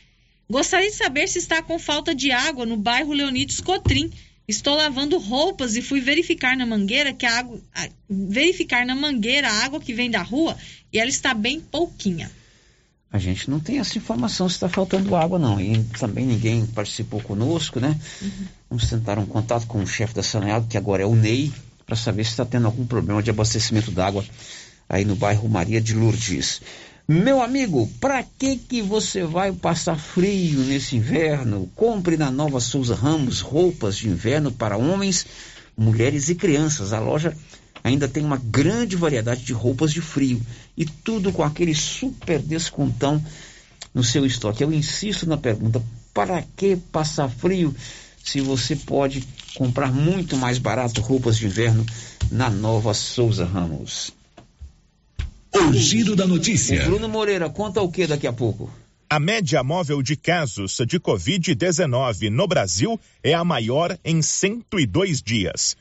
[0.48, 4.10] Gostaria de saber se está com falta de água no bairro Leonides Cotrim.
[4.48, 7.60] Estou lavando roupas e fui verificar na mangueira que a água.
[8.08, 10.56] verificar na mangueira a água que vem da rua
[10.92, 12.30] e ela está bem pouquinha.
[13.12, 15.60] A gente não tem essa informação se está faltando água, não.
[15.60, 17.98] E também ninguém participou conosco, né?
[18.70, 21.52] Vamos tentar um contato com o chefe da Saneado, que agora é o Ney,
[21.86, 24.24] para saber se está tendo algum problema de abastecimento d'água
[24.88, 26.60] aí no bairro Maria de Lourdes.
[27.08, 31.70] Meu amigo, para que que você vai passar frio nesse inverno?
[31.76, 35.24] Compre na Nova Souza Ramos roupas de inverno para homens,
[35.76, 36.92] mulheres e crianças.
[36.92, 37.32] A loja
[37.84, 40.42] ainda tem uma grande variedade de roupas de frio
[40.76, 43.24] e tudo com aquele super descontão
[43.94, 44.64] no seu estoque.
[44.64, 45.80] Eu insisto na pergunta:
[46.12, 47.72] para que passar frio
[48.26, 49.22] se você pode
[49.54, 51.86] comprar muito mais barato roupas de inverno
[52.30, 54.12] na Nova Souza Ramos?
[55.54, 56.84] O giro da O notícia.
[56.84, 58.68] Bruno Moreira conta o que daqui a pouco?
[59.08, 65.76] A média móvel de casos de Covid-19 no Brasil é a maior em 102 dias.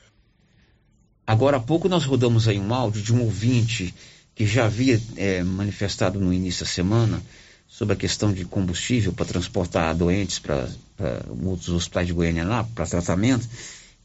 [1.26, 3.92] Agora há pouco nós rodamos aí um áudio de um ouvinte
[4.36, 7.20] que já havia é, manifestado no início da semana
[7.76, 10.66] sobre a questão de combustível para transportar doentes para
[11.44, 13.46] outros hospitais de Goiânia lá, para tratamento.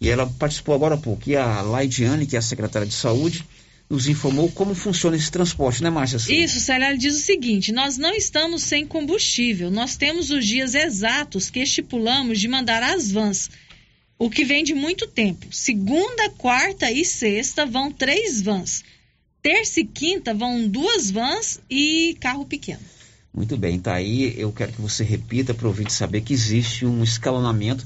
[0.02, 1.30] E ela participou agora há pouco.
[1.30, 3.46] E a Laidiane, que é a secretária de saúde,
[3.90, 6.18] nos informou como funciona esse transporte, né, Márcia?
[6.18, 11.50] Isso, Célia diz o seguinte: nós não estamos sem combustível, nós temos os dias exatos
[11.50, 13.50] que estipulamos de mandar as vans,
[14.20, 15.48] o que vem de muito tempo.
[15.50, 18.84] Segunda, quarta e sexta vão três vans.
[19.42, 22.82] Terça e quinta vão duas vans e carro pequeno.
[23.34, 24.34] Muito bem, tá aí.
[24.38, 27.86] Eu quero que você repita para o ouvinte saber que existe um escalonamento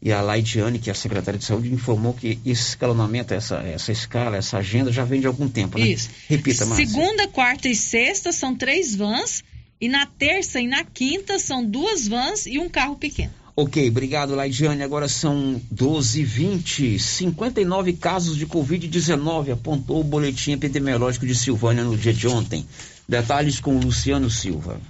[0.00, 3.90] e a Laidiane, que é a secretária de saúde, informou que esse escalonamento, essa, essa
[3.90, 5.88] escala, essa agenda já vem de algum tempo, né?
[5.88, 6.10] Isso.
[6.28, 6.86] Repita, Márcia.
[6.86, 9.42] Segunda, quarta e sexta são três vans,
[9.80, 13.32] e na terça e na quinta são duas vans e um carro pequeno.
[13.58, 14.82] Ok, obrigado, Laidiane.
[14.82, 21.82] Agora são 12 h 20 59 casos de Covid-19, apontou o boletim epidemiológico de Silvânia
[21.82, 22.66] no dia de ontem.
[23.08, 24.80] Detalhes com Luciano Silva.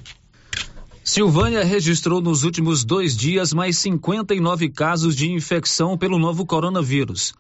[1.05, 7.35] Silvânia registrou nos últimos dois dias mais 59 casos de infecção pelo novo coronavírus.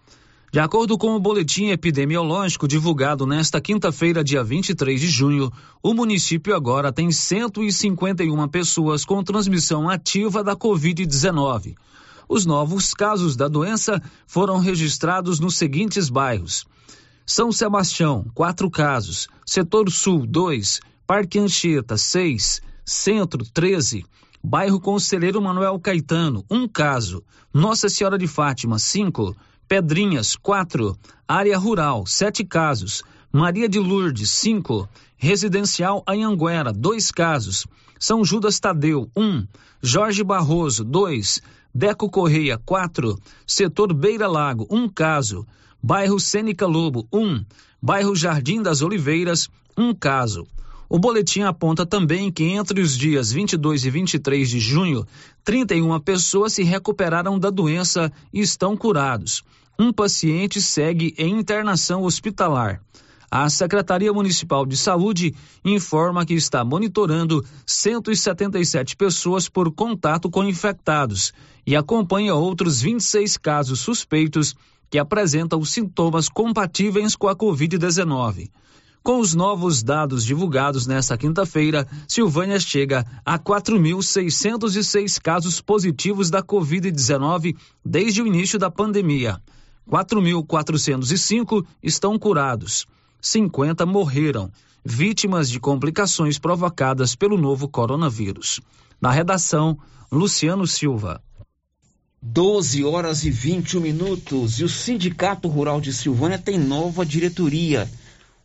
[0.53, 5.51] De acordo com o boletim epidemiológico divulgado nesta quinta-feira, dia 23 de junho,
[5.82, 11.74] o município agora tem 151 pessoas com transmissão ativa da Covid-19.
[12.28, 16.66] Os novos casos da doença foram registrados nos seguintes bairros:
[17.27, 22.62] São Sebastião, quatro casos, Setor Sul, dois, Parque Anchieta, seis.
[22.89, 24.07] Centro, 13.
[24.40, 27.20] Bairro Conselheiro Manuel Caetano, um caso.
[27.53, 29.36] Nossa Senhora de Fátima, 5.
[29.66, 30.97] Pedrinhas, 4.
[31.27, 33.03] Área Rural, 7 casos.
[33.32, 34.89] Maria de Lourdes, 5.
[35.16, 37.66] Residencial Anhanguera, 2 casos.
[37.98, 39.20] São Judas Tadeu, 1.
[39.24, 39.47] Um.
[39.82, 41.43] Jorge Barroso, 2.
[41.74, 43.19] Deco Correia, 4.
[43.44, 45.44] Setor Beira Lago, 1 um caso.
[45.87, 47.25] Bairro Sênica Lobo, 1.
[47.25, 47.45] Um.
[47.81, 49.49] Bairro Jardim das Oliveiras,
[49.79, 50.45] 1 um caso.
[50.89, 55.07] O boletim aponta também que entre os dias 22 e 23 de junho,
[55.45, 59.45] 31 pessoas se recuperaram da doença e estão curados.
[59.79, 62.83] Um paciente segue em internação hospitalar.
[63.31, 71.33] A Secretaria Municipal de Saúde informa que está monitorando 177 pessoas por contato com infectados
[71.65, 74.57] e acompanha outros 26 casos suspeitos
[74.91, 78.51] que apresentam sintomas compatíveis com a Covid-19.
[79.03, 87.57] Com os novos dados divulgados nesta quinta-feira, Silvânia chega a 4.606 casos positivos da Covid-19
[87.85, 89.41] desde o início da pandemia.
[89.89, 92.85] 4.405 estão curados.
[93.21, 94.51] 50 morreram,
[94.85, 98.61] vítimas de complicações provocadas pelo novo coronavírus.
[99.01, 99.79] Na redação,
[100.11, 101.23] Luciano Silva.
[102.32, 107.89] 12 horas e 21 minutos e o Sindicato Rural de Silvânia tem nova diretoria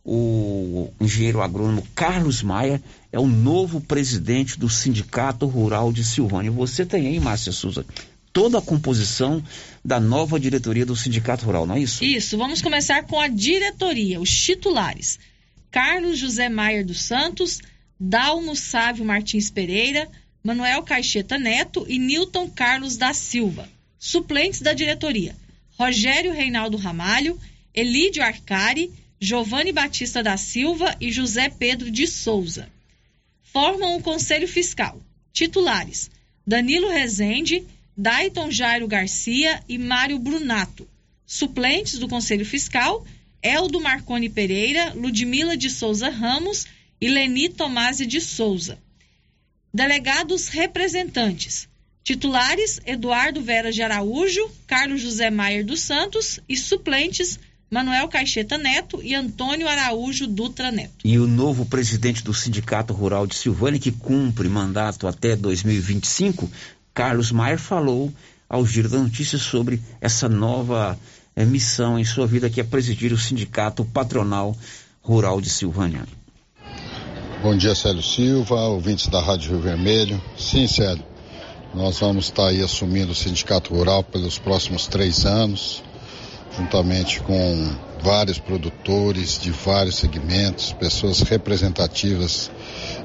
[0.04, 6.50] o engenheiro agrônomo Carlos Maia é o novo presidente do Sindicato Rural de Silvânia.
[6.50, 7.84] Você tem aí, Márcia Souza,
[8.32, 9.42] toda a composição
[9.84, 12.04] da nova diretoria do Sindicato Rural, não é isso?
[12.04, 15.18] Isso, vamos começar com a diretoria, os titulares.
[15.70, 17.60] Carlos José Maier dos Santos,
[17.98, 20.08] Dalmo Sávio Martins Pereira,
[20.42, 23.68] Manuel Caixeta Neto e Newton Carlos da Silva.
[23.96, 25.36] Suplentes da diretoria:
[25.78, 27.38] Rogério Reinaldo Ramalho,
[27.72, 28.90] Elídio Arcari,
[29.20, 32.68] Giovanni Batista da Silva e José Pedro de Souza.
[33.44, 35.00] Formam o Conselho Fiscal.
[35.32, 36.10] Titulares:
[36.44, 37.64] Danilo Rezende,
[37.96, 40.88] Dayton Jairo Garcia e Mário Brunato.
[41.24, 43.06] Suplentes do Conselho Fiscal:
[43.40, 46.66] Eldo Marconi Pereira, Ludmila de Souza Ramos
[47.00, 48.76] e Leni Tomasi de Souza.
[49.74, 51.66] Delegados representantes:
[52.04, 57.38] Titulares: Eduardo Vera de Araújo, Carlos José Maier dos Santos e suplentes:
[57.70, 60.92] Manuel Caixeta Neto e Antônio Araújo Dutra Neto.
[61.02, 66.50] E o novo presidente do Sindicato Rural de Silvânia, que cumpre mandato até 2025,
[66.92, 68.12] Carlos Maier, falou
[68.46, 70.98] ao Giro da Notícia sobre essa nova
[71.34, 74.54] é, missão em sua vida, que é presidir o Sindicato Patronal
[75.00, 76.06] Rural de Silvânia.
[77.42, 80.22] Bom dia, Célio Silva, ouvintes da Rádio Rio Vermelho.
[80.38, 81.02] Sim, Célio,
[81.74, 85.82] nós vamos estar aí assumindo o Sindicato Rural pelos próximos três anos
[86.56, 92.50] juntamente com vários produtores de vários segmentos, pessoas representativas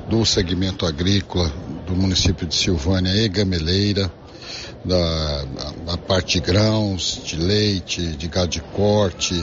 [0.08, 1.50] do segmento agrícola
[1.88, 4.12] do município de Silvânia e Gameleira,
[4.86, 5.46] da,
[5.86, 9.34] da parte de grãos, de leite, de gado de corte,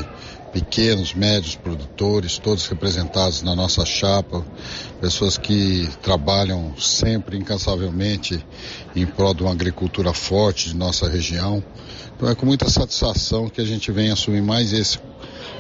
[0.54, 4.46] pequenos, médios produtores, todos representados na nossa chapa,
[5.00, 8.40] pessoas que trabalham sempre incansavelmente
[8.94, 11.62] em prol de uma agricultura forte de nossa região.
[12.14, 15.00] Então é com muita satisfação que a gente vem assumir mais esse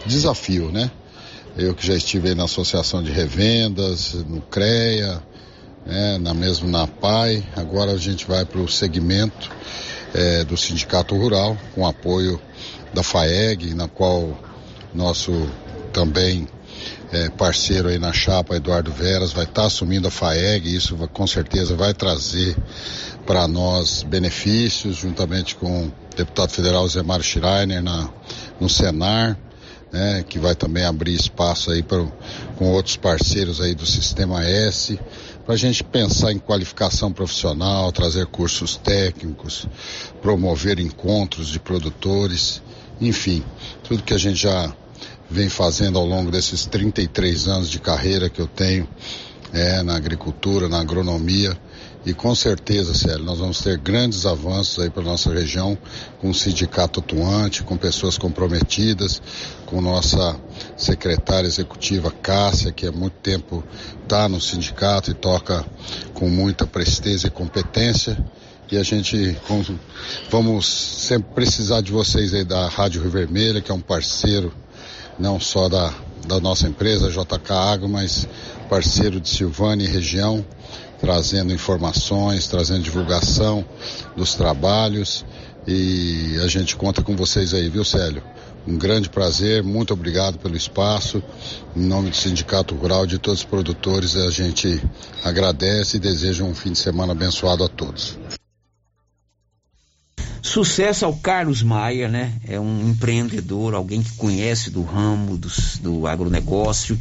[0.06, 0.88] desafio, né?
[1.56, 5.20] Eu que já estive na Associação de Revendas, no CREA,
[5.84, 9.50] né, na mesmo na PAI, agora a gente vai para o segmento
[10.14, 12.40] é, do Sindicato Rural, com apoio
[12.92, 14.36] da FAEG, na qual
[14.94, 15.32] nosso
[15.92, 16.46] também
[17.12, 21.26] é, parceiro aí na chapa, Eduardo Veras, vai estar tá assumindo a FAEG, isso com
[21.26, 22.56] certeza vai trazer
[23.24, 28.10] para nós benefícios, juntamente com o deputado federal Zé Mário Schreiner na,
[28.60, 29.38] no Senar,
[29.92, 32.04] né, que vai também abrir espaço aí pra,
[32.56, 34.98] com outros parceiros aí do Sistema S,
[35.44, 39.68] para a gente pensar em qualificação profissional, trazer cursos técnicos,
[40.20, 42.60] promover encontros de produtores,
[43.00, 43.44] enfim,
[43.84, 44.74] tudo que a gente já
[45.34, 48.88] vem fazendo ao longo desses 33 anos de carreira que eu tenho
[49.52, 51.58] é, na agricultura, na agronomia.
[52.06, 55.76] E com certeza, Célio, nós vamos ter grandes avanços aí para nossa região,
[56.20, 59.20] com um sindicato atuante, com pessoas comprometidas,
[59.66, 60.38] com nossa
[60.76, 63.64] secretária executiva Cássia, que há muito tempo
[64.02, 65.64] está no sindicato e toca
[66.12, 68.16] com muita presteza e competência.
[68.70, 69.36] E a gente
[70.30, 74.52] vamos sempre precisar de vocês aí da Rádio Rio Vermelha, que é um parceiro
[75.18, 75.92] não só da,
[76.26, 78.26] da nossa empresa JK Agro, mas
[78.68, 80.44] parceiro de Silvânia e região,
[81.00, 83.64] trazendo informações, trazendo divulgação
[84.16, 85.24] dos trabalhos
[85.66, 88.22] e a gente conta com vocês aí, viu Célio?
[88.66, 91.22] Um grande prazer, muito obrigado pelo espaço.
[91.76, 94.82] Em nome do Sindicato Rural de todos os produtores, a gente
[95.22, 98.18] agradece e deseja um fim de semana abençoado a todos.
[100.44, 102.38] Sucesso ao Carlos Maia, né?
[102.46, 105.48] É um empreendedor, alguém que conhece do ramo do,
[105.80, 107.00] do agronegócio.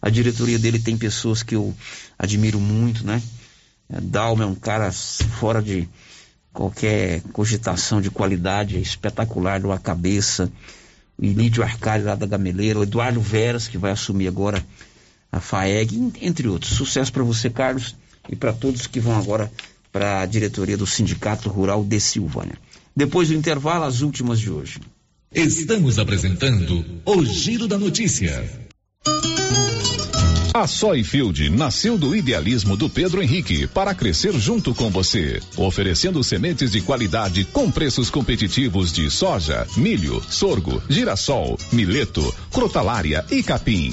[0.00, 1.74] A diretoria dele tem pessoas que eu
[2.16, 3.20] admiro muito, né?
[3.90, 5.88] É, Dalma é um cara fora de
[6.52, 10.48] qualquer cogitação de qualidade, é espetacular, de uma cabeça.
[11.18, 14.64] O Ilídio Arcari lá da Gameleira, o Eduardo Veras, que vai assumir agora
[15.32, 16.76] a FAEG, entre outros.
[16.76, 17.96] Sucesso para você, Carlos,
[18.28, 19.50] e para todos que vão agora
[19.92, 22.56] para a diretoria do Sindicato Rural de Silvânia.
[22.98, 24.80] Depois do intervalo, as últimas de hoje.
[25.32, 28.44] Estamos apresentando o Giro da Notícia.
[30.52, 36.72] A Soyfield nasceu do idealismo do Pedro Henrique para crescer junto com você, oferecendo sementes
[36.72, 43.92] de qualidade com preços competitivos de soja, milho, sorgo, girassol, mileto, crotalária e capim.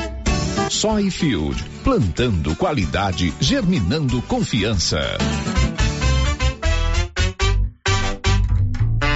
[0.71, 4.99] Soyfield, plantando qualidade, germinando confiança.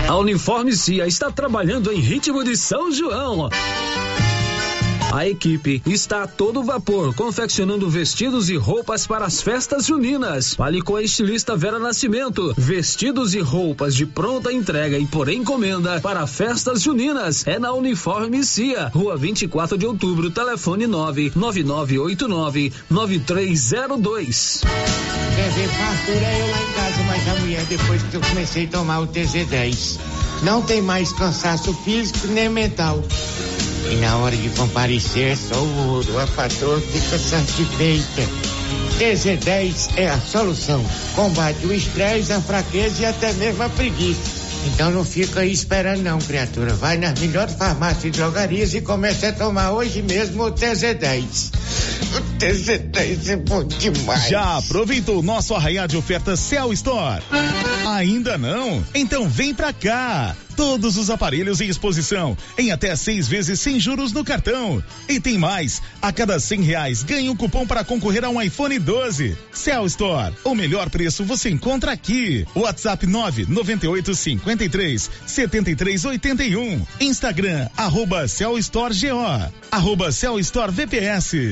[0.05, 3.49] A Uniforme Cia está trabalhando em ritmo de São João.
[5.15, 10.55] A equipe está a todo vapor, confeccionando vestidos e roupas para as festas juninas.
[10.55, 12.53] Fale com a estilista Vera Nascimento.
[12.57, 17.47] Vestidos e roupas de pronta entrega e por encomenda para festas juninas.
[17.47, 24.63] É na Uniforme Cia, Rua 24 de Outubro, telefone 99989 9302.
[25.33, 27.23] Quer ver fartura eu lá em casa, mas
[27.69, 29.97] depois que eu comecei a tomar o TZ10.
[30.43, 33.01] Não tem mais cansaço físico nem mental.
[33.91, 36.03] E na hora de comparecer, só o
[36.35, 38.21] patroa fica satisfeita.
[38.99, 40.83] TZ10 é a solução.
[41.15, 44.45] Combate o estresse, a fraqueza e até mesmo a preguiça.
[44.65, 46.73] Então não fica aí esperando não, criatura.
[46.73, 51.51] Vai nas melhores farmácias e drogarias e comece a tomar hoje mesmo o TZ10.
[52.15, 54.27] O TZ10 é bom demais.
[54.27, 57.21] Já aproveitou nosso arraial de ofertas Cell Store?
[57.87, 58.83] Ainda não?
[58.93, 60.35] Então vem pra cá.
[60.55, 64.83] Todos os aparelhos em exposição, em até seis vezes sem juros no cartão.
[65.09, 68.79] E tem mais, a cada cem reais ganha um cupom para concorrer a um iPhone
[68.79, 69.37] 12.
[69.51, 72.45] Cell Store, o melhor preço você encontra aqui.
[72.55, 76.85] WhatsApp 998 53 73 81.
[77.01, 81.51] Instagram, arroba Cell Store GO, arroba Cell Store VPS.